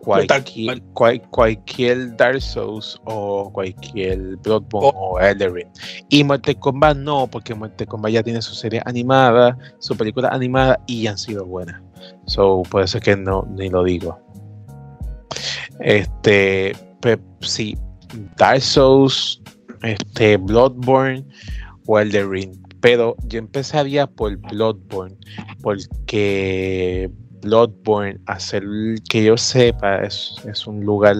[0.00, 5.68] cualquier, cual- cualquier Dark Souls o cualquier Bloodborne o Elden Ring.
[6.08, 10.80] Y Mortal Kombat no, porque Mortal Kombat ya tiene su serie animada, su película animada
[10.86, 11.80] y han sido buenas.
[12.26, 14.18] So, por eso es que no, ni lo digo.
[15.80, 16.74] Este,
[17.40, 17.76] sí,
[18.36, 19.42] Dark Souls,
[19.82, 21.24] este, Bloodborne
[21.86, 22.67] o Elden Ring.
[22.80, 25.16] Pero yo empezaría por Bloodborne,
[25.62, 27.10] porque
[27.42, 28.62] Bloodborne, hacer
[29.08, 31.16] que yo sepa, es, es un lugar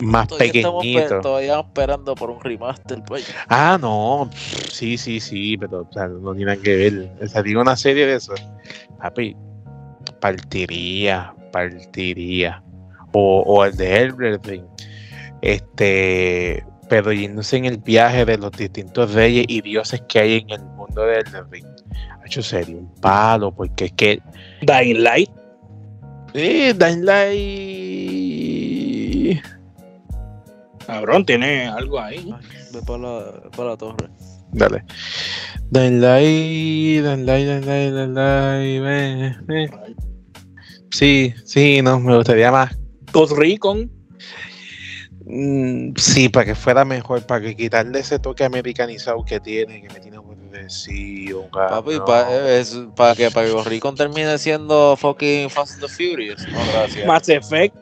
[0.00, 1.20] más Todavía estamos pequeñito.
[1.20, 3.02] todavía esperando por un remaster.
[3.06, 3.34] pues.
[3.48, 4.30] Ah, no,
[4.70, 7.10] sí, sí, sí, pero o sea, no tiene nada que ver.
[7.22, 8.34] O sea, digo una serie de eso.
[8.98, 9.36] Papi,
[10.20, 12.62] partiría, partiría.
[13.12, 14.66] O, o el de Elden.
[15.42, 20.50] Este, pero yéndose en el viaje de los distintos reyes y dioses que hay en
[20.50, 21.66] el mundo de Elden Ring.
[22.24, 24.20] Hecho sería un palo, porque es que
[24.62, 25.30] Dying Light.
[26.34, 28.38] eh, Dying Light.
[30.86, 32.34] Cabrón, tiene algo ahí.
[32.72, 34.08] Ve para la, para la torre.
[34.52, 34.84] Dale.
[35.70, 39.70] Dying Light, Dying Light, Dying Light, Dying Light, ve, ve.
[40.90, 42.74] Sí, sí, no, me gustaría más.
[43.12, 43.90] Ghost Recon.
[45.30, 49.88] Mm, sí, para que fuera mejor, para que quitarle ese toque americanizado que tiene, que
[49.90, 52.04] me tiene aborrecido, Papi, cabrón.
[52.96, 56.48] para que, para que Recon termine siendo fucking Fast and the Furious.
[56.48, 57.06] No, gracias.
[57.06, 57.76] Mass Effect.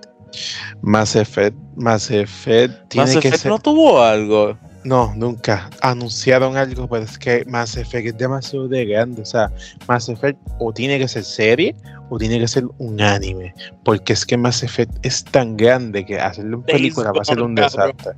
[0.83, 3.53] Mass Effect, Mass Effect tiene Mass que Effect ser.
[3.53, 4.59] no tuvo algo.
[4.87, 5.69] No, nunca.
[5.83, 9.23] Anunciaron algo, pero es que Mass Effect es demasiado de grande.
[9.23, 9.51] O sea,
[9.89, 11.75] Mass Effect o tiene que ser serie
[12.09, 13.53] o tiene que ser un anime.
[13.85, 17.25] Porque es que Mass Effect es tan grande que hacerlo en Days película va a
[17.25, 18.13] ser un desastre.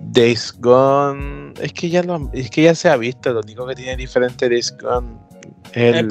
[0.00, 3.32] Days Gone, es que ya lo, es que ya se ha visto.
[3.32, 5.18] Lo único que tiene diferente Days Gone
[5.72, 6.08] es, el-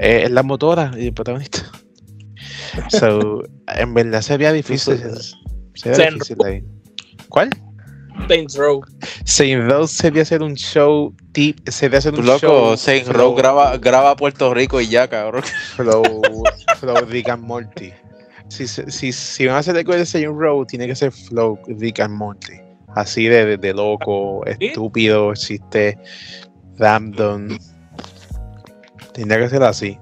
[0.00, 1.60] eh, es la motora y el protagonista.
[2.90, 4.98] So, en verdad sería difícil.
[5.74, 6.64] Sería difícil ahí.
[7.28, 7.50] ¿Cuál?
[8.28, 8.82] Saints Row.
[9.24, 13.76] Saint Row sería hacer un show tip, sería hacer un Loco, show Saint Row graba,
[13.76, 15.42] graba Puerto Rico y ya, cabrón.
[15.76, 16.02] flow,
[16.78, 17.92] flow Rick and Morty.
[18.48, 21.58] Si, si, si, si van a hacer algo de Saint Row, tiene que ser flow
[21.66, 22.54] Rick and Morty.
[22.94, 25.98] Así de, de, de loco, estúpido, chiste
[26.78, 27.58] random.
[29.12, 29.98] Tendría que ser así.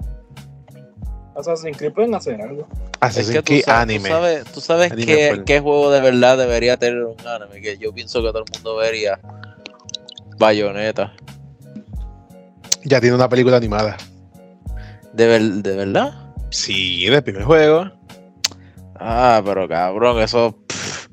[1.35, 2.67] Assassin's Creed pueden hacer algo.
[3.01, 4.09] Así Es que sabes, anime.
[4.09, 7.77] tú sabes, tú sabes Anime qué, qué juego de verdad debería tener un anime, que
[7.77, 9.19] yo pienso que todo el mundo vería.
[10.37, 11.13] Bayonetta.
[12.83, 13.97] Ya tiene una película animada.
[15.13, 16.33] ¿De, ver- ¿De verdad?
[16.51, 17.91] Sí, del primer juego.
[18.95, 20.57] Ah, pero cabrón, eso.
[20.67, 21.07] pff,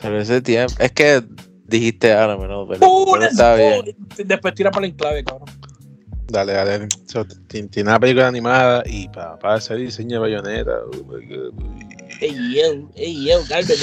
[0.00, 0.74] se ve ese tiempo.
[0.78, 1.22] Es que
[1.64, 2.66] dijiste anime, ¿no?
[2.68, 3.96] Pero, ¡Uh, pero está bien.
[4.24, 5.48] Después tira para el enclave, cabrón.
[6.30, 6.88] Dale, dale.
[7.06, 9.38] So, ti- tiene una película animada y para,
[9.74, 10.72] diseño de bayoneta.
[10.92, 11.52] Oh my god.
[12.20, 13.74] Ey, yo, ey, yo, de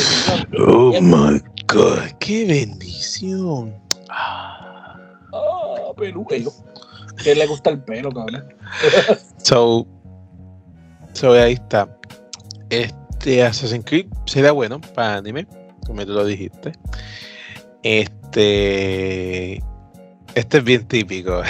[0.59, 3.73] Oh my god, qué bendición.
[4.09, 4.99] Ah,
[5.33, 6.51] Ah, peluquero.
[7.23, 8.45] que le gusta el pelo, cabrón.
[9.43, 9.87] So,
[11.13, 11.87] so ahí está.
[12.69, 15.47] Este Assassin's Creed sería bueno para anime,
[15.85, 16.73] como tú lo dijiste.
[17.83, 19.63] Este.
[20.36, 21.41] Este es bien típico.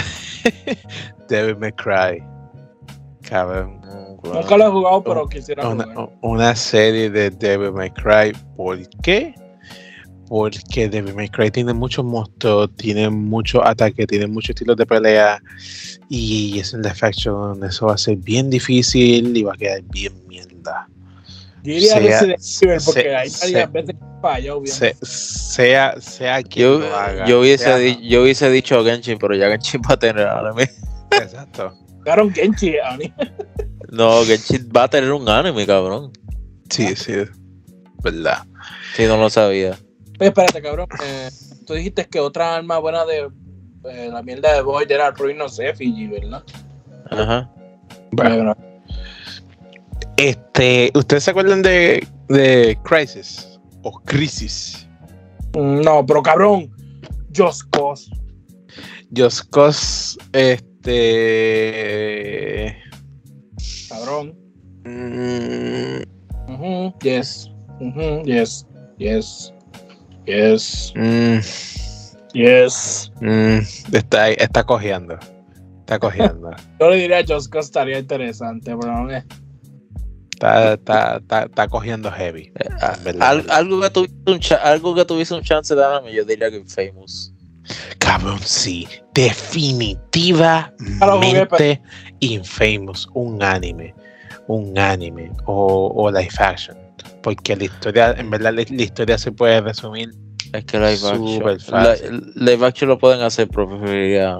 [1.28, 2.22] Devil May Cry.
[3.28, 3.80] Cabrón.
[4.22, 6.10] Nunca lo he jugado, pero quisiera Una, jugar.
[6.22, 8.32] una serie de Devil May Cry.
[8.56, 9.34] ¿Por qué?
[10.28, 15.40] Porque Devil May Cry tiene muchos monstruos, tiene muchos ataques, tiene muchos estilos de pelea.
[16.08, 19.82] Y es en la faction, eso va a ser bien difícil y va a quedar
[19.82, 20.88] bien mierda.
[21.62, 24.94] Yo diría sea- Resident Evil, porque se- hay varias veces falla, obviamente.
[24.94, 27.26] Se- sea, sea quien Yo, lo haga.
[27.26, 30.70] yo, hubiese sea- di- yo hubiese dicho Genshin, pero ya Genshin va a tener anime.
[31.10, 31.74] Exacto.
[31.98, 33.12] Jugaron Genchi, Ani.
[33.90, 36.12] No, Genshin va a tener un anime, cabrón.
[36.70, 37.14] Sí, sí.
[38.02, 38.44] ¿Verdad?
[38.94, 39.76] Si no lo sabía.
[40.18, 40.88] Pues espérate, cabrón.
[41.04, 41.28] eh,
[41.66, 43.28] tú dijiste que otra arma buena de
[43.88, 46.42] eh, la mierda de Void era Ruin of Effigy, ¿verdad?
[47.10, 47.50] Ajá.
[48.12, 48.54] Bueno,
[50.16, 53.55] este, ¿ustedes se acuerdan de, de Crisis?
[53.88, 54.88] O Crisis.
[55.54, 56.68] Mm, No, pero cabrón,
[57.32, 58.10] Just Cause.
[59.16, 60.92] Just Cause, este.
[63.88, 64.34] Cabrón.
[64.84, 66.02] mm,
[67.00, 67.48] Yes.
[68.24, 68.66] Yes.
[68.98, 69.52] Yes.
[70.26, 70.92] Yes.
[70.96, 71.38] mm,
[72.34, 73.12] Yes.
[73.20, 73.58] mm,
[73.92, 75.16] está, está cojeando.
[75.80, 76.50] Está cojeando.
[76.80, 79.24] Yo le diría Just Cause estaría interesante, pero no es.
[80.36, 82.52] Está, está, está, está cogiendo heavy.
[82.80, 86.50] Ah, al- algo, que tuviese un algo que tuviese un chance de anime, yo diría
[86.50, 87.32] que Famous.
[87.98, 88.86] Cabrón, sí.
[89.12, 91.82] Definitivamente
[92.20, 93.08] Infamous.
[93.14, 93.94] Un anime.
[94.46, 95.30] Un anime.
[95.46, 96.76] O, o live action.
[97.22, 100.10] Porque la historia, en verdad, la, la historia se puede resumir.
[100.52, 102.32] Es que live Súper action.
[102.36, 104.38] live action lo pueden hacer, pero preferiría.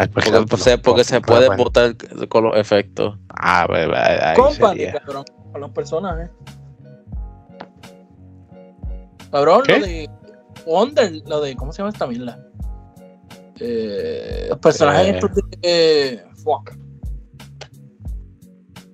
[0.00, 1.96] Ay, Porque, por porque se, porque se puede votar
[2.28, 3.18] con los efectos.
[3.30, 3.66] Ah,
[4.36, 5.00] Company, sería.
[5.00, 6.30] cabrón, con los personajes.
[9.32, 9.78] Cabrón, ¿Qué?
[9.80, 10.10] lo de
[10.66, 12.38] Wonder, lo de, ¿cómo se llama esta mierda?
[13.58, 15.10] Eh, los personajes Eh.
[15.14, 16.76] estos de eh, fuck,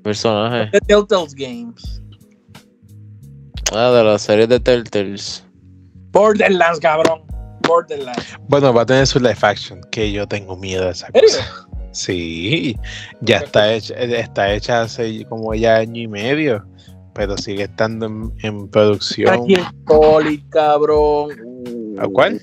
[0.03, 0.73] Personajes.
[0.73, 2.03] de Telltale's Games.
[3.75, 5.45] Ah, de la serie de Telltales.
[6.13, 7.23] Borderlands, cabrón.
[7.67, 8.37] Borderlands.
[8.49, 9.81] Bueno, va a tener su live action.
[9.91, 11.67] Que yo tengo miedo de esa cosa.
[11.93, 12.77] Sí,
[13.21, 16.67] ya está hecha, está hecha hace como ya año y medio.
[17.15, 19.47] Pero sigue estando en, en producción.
[19.47, 21.31] Metal Gear Solid, cabrón.
[21.99, 22.43] ¿A cuál?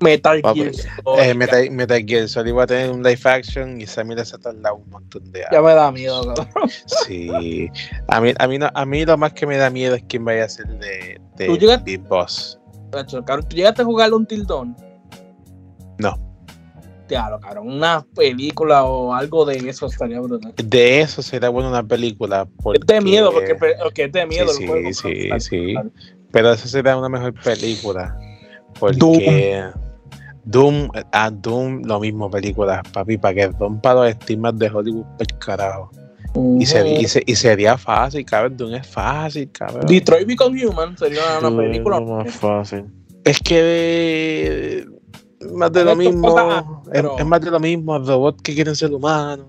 [0.00, 1.20] Metal Papi, Gear Solid.
[1.20, 4.36] Eh, Metal, Metal Gear Solid va a tener un live action y esa mira se
[4.36, 5.64] ha tardado un montón de Ya años.
[5.64, 6.70] me da miedo, cabrón.
[7.06, 7.68] Sí.
[8.08, 10.24] A mí, a, mí no- a mí lo más que me da miedo es quién
[10.24, 12.60] vaya a ser de, de ¿Tú llegas- Big Boss.
[12.92, 14.76] Cabrón, ¿Tú llegaste a jugarle un tildón?
[15.98, 16.16] No.
[17.08, 17.68] Claro, cabrón.
[17.68, 20.54] Una película o algo de eso estaría brutal.
[20.56, 22.46] De eso será buena una película.
[22.62, 24.92] Porque, Es de miedo, porque, porque es de miedo Sí, el juego.
[24.92, 25.74] sí, sí.
[26.30, 28.16] Pero eso será una mejor película.
[28.78, 29.62] Porque
[30.44, 35.04] Doom, a Doom, lo mismo película, papi, para que Doom para los estigmas de Hollywood
[35.18, 35.90] el carajo.
[36.58, 39.86] Y, se- y, se- y sería fácil, cabrón, Doom es fácil, cabrón.
[39.86, 42.00] Detroit Become Human sería una, una película.
[42.00, 42.84] Más fácil.
[43.24, 44.86] Es que eh,
[45.54, 48.92] más de lo mismo, es, pero- es más de lo mismo, robots que quieren ser
[48.92, 49.46] humanos.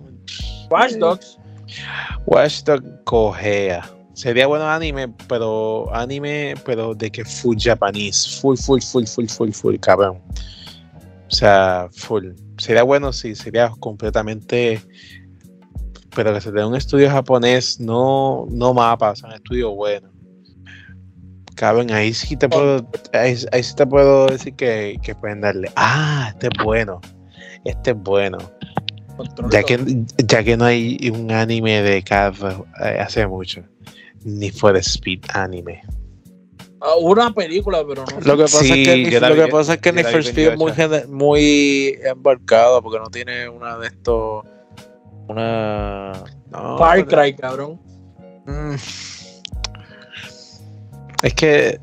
[0.69, 1.38] Watch Dogs.
[2.25, 3.89] Watchdog cojea.
[4.13, 9.51] Sería bueno anime, pero anime, pero de que full japonés, full, full, full, full, full,
[9.51, 10.21] full, cabrón.
[11.31, 12.27] O sea, full.
[12.59, 14.79] Sería bueno si sería completamente,
[16.16, 20.09] pero que se dé un estudio japonés, no, no mapa, o sea, un estudio bueno.
[21.55, 25.72] Cabrón, ahí sí te puedo, ahí, ahí sí te puedo decir que, que pueden darle.
[25.76, 26.99] Ah, este es bueno.
[27.64, 28.39] Este es bueno.
[29.16, 29.80] Control Ya que,
[30.26, 33.61] ya que no hay un anime de carro eh, hace mucho,
[34.24, 35.82] ni for Speed anime.
[36.82, 38.20] Ah, una película, pero no.
[38.22, 40.57] Lo que pasa Sí, es que, lo que, pasa es que Need for Speed es
[40.57, 40.76] muy, 28.
[41.05, 44.43] gene- muy embarcado porque no tiene una de estos.
[45.28, 46.13] Una.
[46.51, 47.80] No, Far Cry, cabrón.
[48.45, 48.76] mm.
[51.24, 51.80] Es que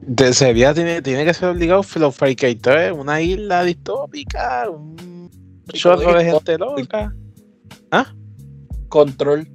[0.00, 5.30] de sería tiene, tiene que ser obligado los Far Cry 3, una isla distópica, un
[5.72, 7.14] chorro de gente loca.
[8.88, 9.46] Control.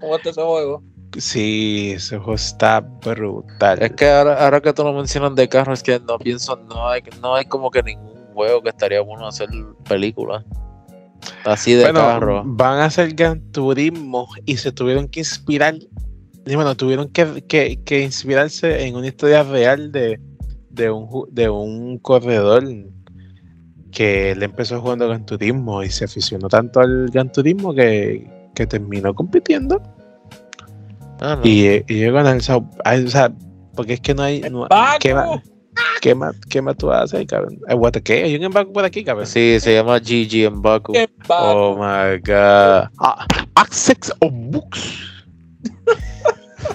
[0.00, 0.82] ¿Cómo está ese juego?
[1.16, 3.80] Sí, ese juego está brutal.
[3.80, 6.88] Es que ahora, ahora que tú lo mencionas de carro, es que no pienso, no
[6.88, 9.48] hay, no hay como que ningún juego que estaría bueno hacer
[9.88, 10.44] película.
[11.44, 12.42] Así de bueno, carro.
[12.46, 15.74] van a hacer Gran Turismo y se tuvieron que inspirar,
[16.46, 20.20] bueno, tuvieron que, que- que inspirarse en una historia real de,
[20.70, 22.64] de, un, de un corredor
[23.92, 28.66] que él empezó jugando Gran Turismo y se aficionó tanto al Gran Turismo que, que
[28.66, 29.80] terminó compitiendo
[31.20, 31.42] Ah, no.
[31.48, 32.38] y, y llegó a ganar.
[32.38, 33.32] O sea, hay- o sea,
[33.76, 34.40] porque es que no hay.
[34.50, 34.66] no-
[35.00, 35.40] ¿qué, más,
[36.00, 37.58] qué, más, ¿Qué más tú haces ahí, cabrón?
[37.68, 38.24] Eh, what, ¿Qué?
[38.24, 39.26] ¿Hay un embargo por aquí, cabrón?
[39.26, 40.92] Sí, se llama GG en Baku.
[40.92, 42.88] Qué Oh my god.
[42.98, 44.98] Ah, Access of Books.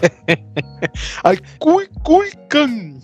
[1.23, 3.01] Al Kulkan.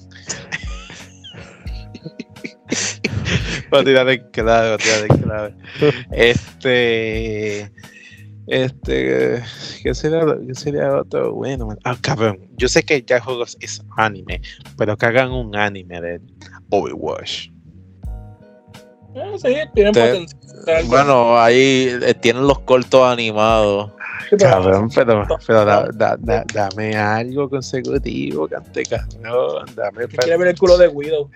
[3.74, 5.56] Va a tirar el clave, va a tirar el clave.
[6.12, 7.72] Este.
[8.48, 9.42] Este.
[9.82, 11.34] ¿Qué sería, qué sería otro?
[11.34, 11.80] Bueno, man.
[11.84, 12.40] Ah, cabrón.
[12.58, 14.42] Yo sé que ya juegos es anime,
[14.78, 16.22] pero que hagan un anime de
[16.70, 17.50] Overwatch.
[19.16, 20.86] Eh, sí, tienen Te- potencial.
[20.88, 23.92] Bueno, ahí eh, tienen los cortos animados.
[24.30, 29.66] Sí, pero- Cabrón, pero, pero da- da- da- dame algo consecutivo, cante cabrón.
[29.76, 31.30] Dame quiere ver el culo de Widow.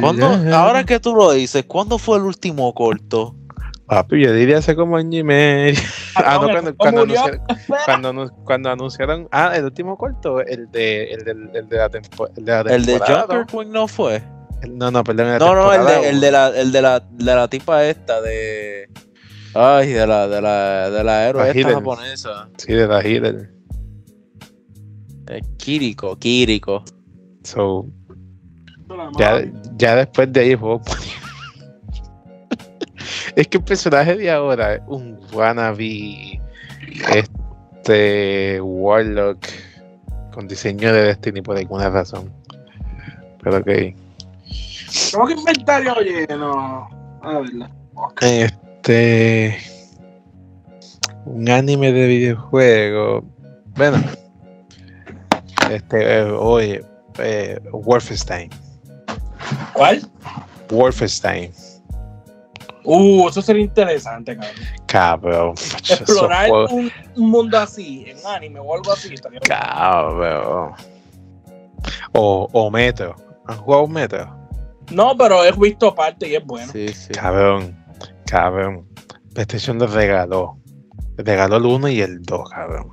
[0.00, 3.34] ¿Cuándo, ahora que tú lo dices, ¿cuándo fue el último corto?
[3.90, 5.80] Papi, yo diría hace como año y medio.
[6.14, 7.40] Ah, no, Cabrón, cuando, cuando, anunciaron,
[7.86, 9.28] cuando, anu- cuando anunciaron.
[9.32, 12.60] Ah, el último corto, el de, el del- el de la, tempo- el de la
[12.74, 13.00] ¿El de
[13.50, 14.22] Queen no fue?
[14.62, 15.26] El- No, no, perdón.
[15.26, 17.84] el de No, no, el de, el de la, el de la, de la tipa
[17.84, 18.88] esta de.
[19.54, 22.48] Ay, de la, de la, de la héroe La esta japonesa.
[22.58, 23.50] Sí, de la Hitler.
[25.26, 26.84] Eh, Kiriko, Kiriko.
[27.42, 27.86] So,
[29.18, 29.42] ya,
[29.76, 30.78] ya después de ahí fue.
[33.36, 36.40] Es que el personaje de ahora es un wannabe.
[37.14, 38.60] Este.
[38.60, 39.46] Warlock.
[40.32, 42.32] Con diseño de Destiny por alguna razón.
[43.42, 43.68] Pero ok.
[45.12, 46.88] ¿Cómo que inventario lleno?
[47.22, 47.50] A ver.
[48.20, 49.58] Este.
[51.24, 53.24] Un anime de videojuego.
[53.76, 54.02] Bueno.
[55.70, 56.84] Este, eh, oye,
[57.18, 58.50] eh, Wolfenstein.
[59.72, 60.02] ¿Cuál?
[60.68, 61.52] Wolfenstein.
[62.96, 64.54] Uh, eso sería interesante, cabrón.
[64.86, 65.54] Cabrón.
[65.90, 69.14] Explorar juegos- un, un mundo así, en anime o algo así.
[69.14, 69.48] estaría bien.
[69.48, 70.72] Cabrón.
[72.12, 73.14] O, o Metro.
[73.46, 74.36] ¿Han jugado Metro?
[74.90, 76.70] No, pero he visto parte y es bueno.
[76.72, 77.12] Sí, sí.
[77.12, 77.76] Cabrón.
[78.26, 78.86] Cabrón.
[79.34, 80.58] PlayStation les regaló.
[81.16, 82.88] Les regaló el 1 y el 2, cabrón.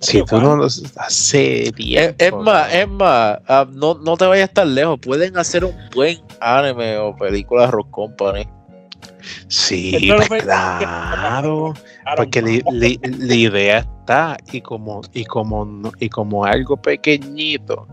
[0.00, 2.14] Si tú no los hace Es, tiempo.
[2.18, 4.98] es más, es más, ah, no, no te vayas tan lejos.
[5.00, 8.46] Pueden hacer un buen anime o película Rock Company.
[9.48, 11.74] Sí, pues claro.
[12.16, 15.66] Porque li- li- la idea está y como, y como
[16.00, 17.86] y como algo pequeñito,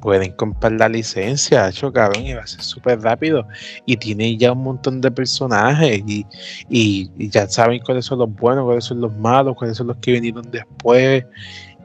[0.00, 3.46] pueden comprar la licencia, hecho cabrón, y va a ser súper rápido.
[3.86, 6.26] Y tiene ya un montón de personajes y,
[6.68, 9.96] y- y ya saben cuáles son los buenos, cuáles son los malos, cuáles son los
[9.98, 11.24] que vinieron después.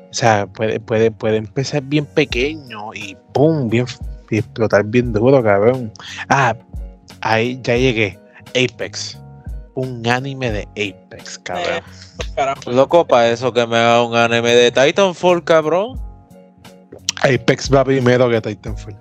[0.09, 3.86] O sea, puede, puede, puede empezar bien pequeño y pum, bien
[4.30, 5.91] y explotar bien duro, cabrón.
[6.30, 6.55] Ah,
[7.22, 8.18] ahí ya llegué.
[8.56, 9.20] Apex.
[9.76, 11.82] Un anime de Apex, cabrón.
[12.36, 12.72] carajo.
[12.72, 15.99] Loco, para eso que me haga un anime de Titanfall, cabrón.
[17.24, 18.95] Apex va primero que Titanfall.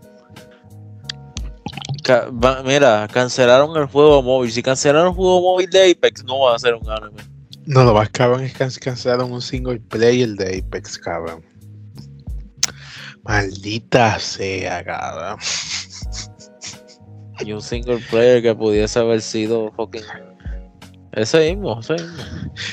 [2.02, 4.50] Ca- va- mira, cancelaron el juego móvil.
[4.52, 7.22] Si cancelaron el juego móvil de Apex, no va a ser un anime.
[7.66, 11.42] No, lo más cabrón es que cancelaron un single player de Apex, cabrón.
[13.22, 15.38] Maldita sea, cabrón.
[17.40, 20.02] Y un single player que pudiese haber sido fucking.
[21.12, 22.12] Ese mismo, ese mismo.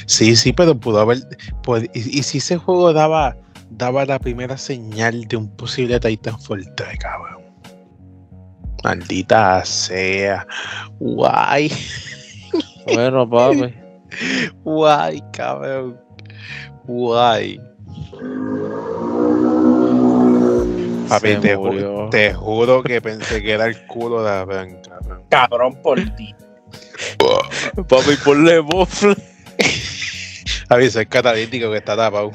[0.05, 1.20] Sí, sí, pero pudo haber.
[1.93, 3.36] y, y si ese juego daba,
[3.72, 7.41] daba la primera señal de un posible Titanfall 3, cabrón.
[8.84, 10.45] Maldita sea.
[10.99, 11.72] Guay,
[12.86, 13.74] Bueno, papi.
[14.64, 15.99] guay, cabrón.
[16.86, 17.59] Guay.
[21.12, 25.24] Papi, te, ju- te juro que pensé que era el culo de Abraham, cabrón.
[25.30, 26.34] Cabrón por ti.
[27.76, 29.16] Papi, ponle bofle.
[30.70, 32.32] Avisa, es catalítico que está tapado.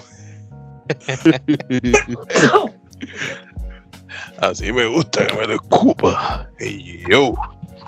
[4.39, 6.49] Así me gusta que me lo escupa.
[6.59, 7.33] Ey, yo.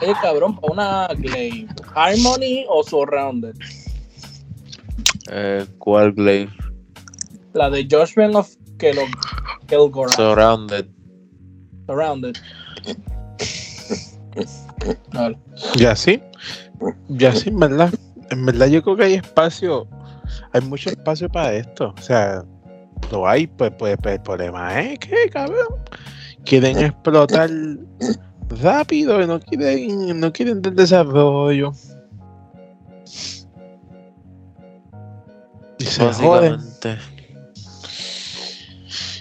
[0.00, 1.68] Oye, cabrón, para una Glaive.
[1.94, 3.54] Harmony o Surrounded.
[5.30, 6.52] eh, ¿Cuál Glaive?
[7.52, 8.48] La de Judgment of
[8.78, 9.06] Kelo-
[9.66, 10.12] Kilgore.
[10.12, 10.86] Surrounded.
[11.86, 12.36] Surrounded.
[15.12, 15.38] Vale.
[15.76, 16.22] Ya sí.
[17.08, 17.92] Ya sí, en verdad.
[18.30, 19.88] En verdad yo creo que hay espacio.
[20.52, 21.94] Hay mucho espacio para esto.
[21.98, 22.44] O sea,
[23.10, 25.68] lo hay, pues, pues, pues, el problema es que, cabrón,
[26.44, 27.50] quieren explotar
[28.62, 31.72] rápido y no quieren, no quieren del desarrollo.
[35.78, 36.58] Y se joden.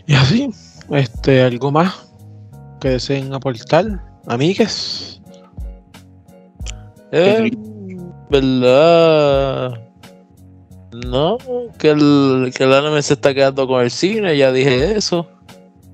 [0.08, 0.50] Y así,
[0.90, 2.08] este, algo más
[2.80, 5.22] que deseen aportar, amigues.
[7.12, 7.52] Eh,
[8.30, 9.80] ¿Verdad?
[11.06, 11.38] No,
[11.78, 15.28] que el, que el anime se está quedando con el cine, ya dije eso.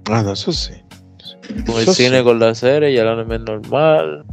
[0.10, 0.74] Ah, no, eso sí.
[1.66, 2.24] Con el Eso cine, sí.
[2.24, 4.26] con la serie, y el anime es normal.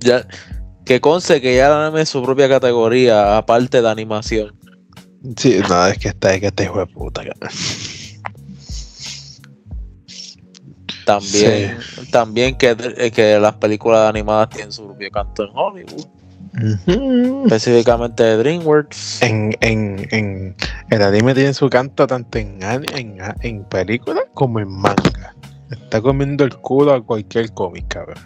[0.00, 0.26] Ya,
[0.84, 4.58] que conste que ya el anime es su propia categoría, aparte de animación.
[5.36, 7.22] Sí, no, es que está, es que este hijo de puta.
[11.04, 11.78] También,
[12.10, 16.06] también que, eh, que las películas animadas tienen su propio canto en Hollywood,
[17.44, 19.22] específicamente de DreamWorks.
[19.22, 20.56] En, en, en
[20.90, 25.34] el anime tiene su canto tanto en, en, en película como en manga.
[25.70, 28.18] Está comiendo el culo a cualquier cómic, cabrón.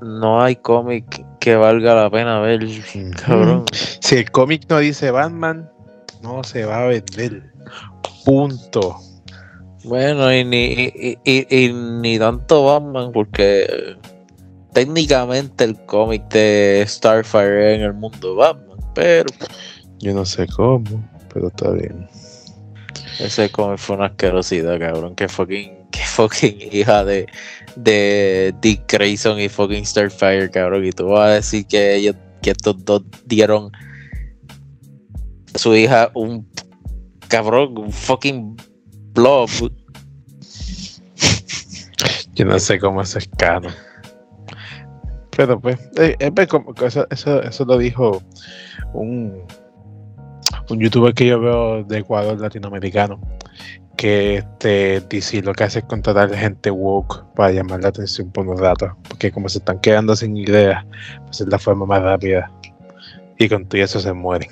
[0.00, 2.66] No hay cómic que valga la pena ver,
[3.24, 3.64] cabrón.
[4.00, 5.70] Si el cómic no dice Batman,
[6.22, 7.52] no se va a vender.
[8.24, 8.96] Punto.
[9.84, 13.96] Bueno, y ni, y, y- y ni tanto Batman, porque
[14.72, 19.26] técnicamente el cómic de Starfire es en el mundo de Batman, pero
[19.98, 20.84] Yo no sé cómo,
[21.32, 22.06] pero está bien.
[23.18, 25.14] ese cómic fue una asquerosidad, cabrón.
[25.16, 27.26] Que fucking, que fucking hija de,
[27.76, 30.84] de Dick Grayson y fucking Starfire, cabrón.
[30.84, 33.70] Y tú vas a decir que ellos, que estos dos dieron
[35.54, 36.48] a su hija un
[37.28, 38.56] cabrón, un fucking
[39.12, 39.48] blob.
[42.34, 43.68] Yo no sé cómo es caro.
[45.36, 48.22] Pero pues, eh, eh, pues, eso, lo dijo
[48.92, 49.44] un,
[50.68, 53.20] un youtuber que yo veo de Ecuador latinoamericano.
[53.96, 58.46] Que este DC lo que hace es contratar gente woke para llamar la atención por
[58.46, 58.90] unos datos.
[59.08, 60.84] Porque como se están quedando sin ideas,
[61.26, 62.50] pues es la forma más rápida.
[63.38, 64.50] Y con todo eso se mueren.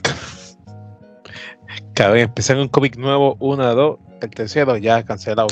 [2.01, 5.49] Cada vez empiezan un cómic nuevo, uno, dos, el tercero ya cancelado.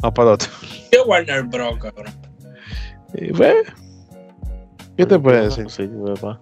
[0.00, 0.48] Vamos para otro.
[0.88, 2.14] ¿Qué Warner Bros, cabrón?
[3.12, 3.32] Y
[4.96, 5.68] ¿qué te puedo decir?
[5.68, 6.40] Sí, papá.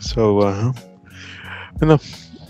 [0.00, 0.74] So, ajá.
[1.74, 2.00] Bueno,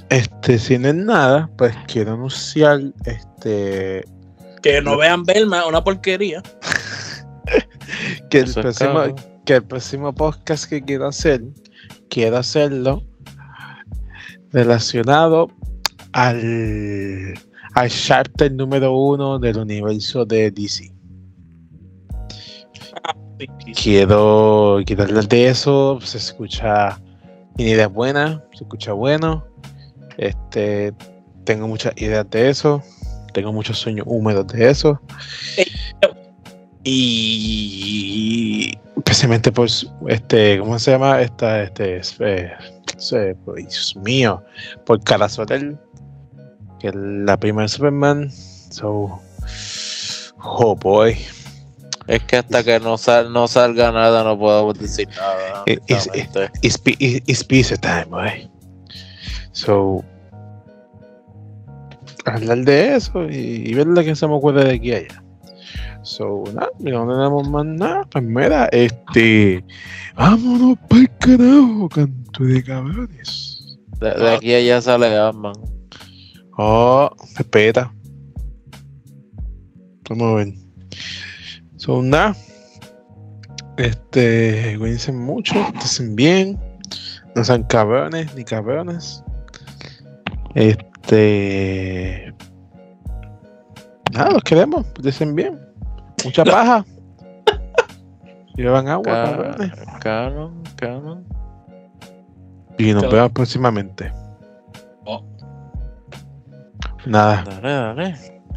[0.08, 4.06] este, si no es nada, pues quiero anunciar este
[4.62, 6.42] Que no vean Belma, una porquería.
[8.30, 9.14] que el próximo,
[9.44, 11.42] que el próximo podcast que quiero hacer,
[12.08, 13.04] quiero hacerlo
[14.52, 15.48] relacionado
[16.12, 17.34] al,
[17.74, 20.92] al chapter número uno del universo de DC.
[23.38, 23.46] Sí.
[23.80, 27.00] Quiero, quiero hablar de eso, se escucha,
[27.56, 29.44] ideas buenas, se escucha bueno.
[30.16, 30.92] Este,
[31.44, 32.82] tengo muchas ideas de eso,
[33.34, 35.00] tengo muchos sueños húmedos de eso.
[36.82, 41.20] Y especialmente por su- este, ¿cómo se llama?
[41.22, 42.50] Esta, este, es- eh,
[42.98, 44.42] se- pues, Dios mío,
[44.84, 45.78] por Cara Sotel,
[46.78, 48.30] que es la prima de Superman.
[48.70, 49.20] So,
[50.42, 51.16] oh boy.
[52.06, 55.64] Es que hasta que no, sal, no salga nada no podemos decir nada.
[56.62, 58.50] It's, pi- it- it's pizza time, boy.
[59.52, 60.02] So,
[62.24, 65.22] hablar de eso y, y ver lo que se me ocurre de aquí a allá.
[66.08, 68.08] So, nada, mira, no tenemos más nada.
[68.10, 69.62] Pues mira, este.
[70.16, 73.78] Vámonos para el carajo, canto de cabrones.
[74.00, 75.52] De, de aquí a allá sale Batman.
[76.56, 77.92] Oh, respeta.
[80.08, 80.54] Vamos a ver.
[81.76, 82.34] So, nada.
[83.76, 85.54] Este, cuídense mucho,
[85.84, 86.58] estén bien.
[87.36, 89.22] No sean cabrones ni cabrones.
[90.54, 92.32] Este.
[94.10, 95.67] Nada, los queremos, estén bien.
[96.24, 96.84] Mucha paja.
[98.56, 99.56] Y beban agua.
[100.00, 101.24] Canon, canon.
[102.78, 104.12] Y nos vemos próximamente.
[105.04, 105.24] Oh.
[107.06, 108.14] Nada, Dale, dale.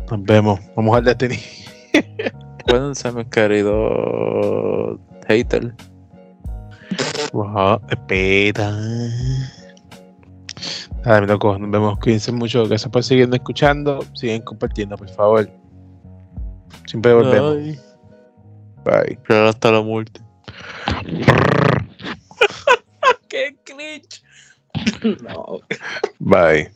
[0.10, 0.60] nos vemos.
[0.76, 1.66] Vamos al de tenis.
[2.66, 5.74] Cuídense, mis queridos haters.
[7.34, 8.72] Wow, espera.
[11.06, 12.00] Nada, mi loco, nos vemos.
[12.00, 12.68] Cuídense mucho.
[12.68, 14.04] Gracias por seguirnos escuchando.
[14.14, 15.50] Siguen compartiendo, por favor.
[16.92, 17.56] Siempre volvemos.
[17.56, 17.80] Ay,
[18.84, 19.18] Bye.
[19.26, 20.20] pero hasta la muerte.
[23.30, 24.22] ¡Qué cringe!
[25.22, 25.62] no.
[26.20, 26.70] Bye.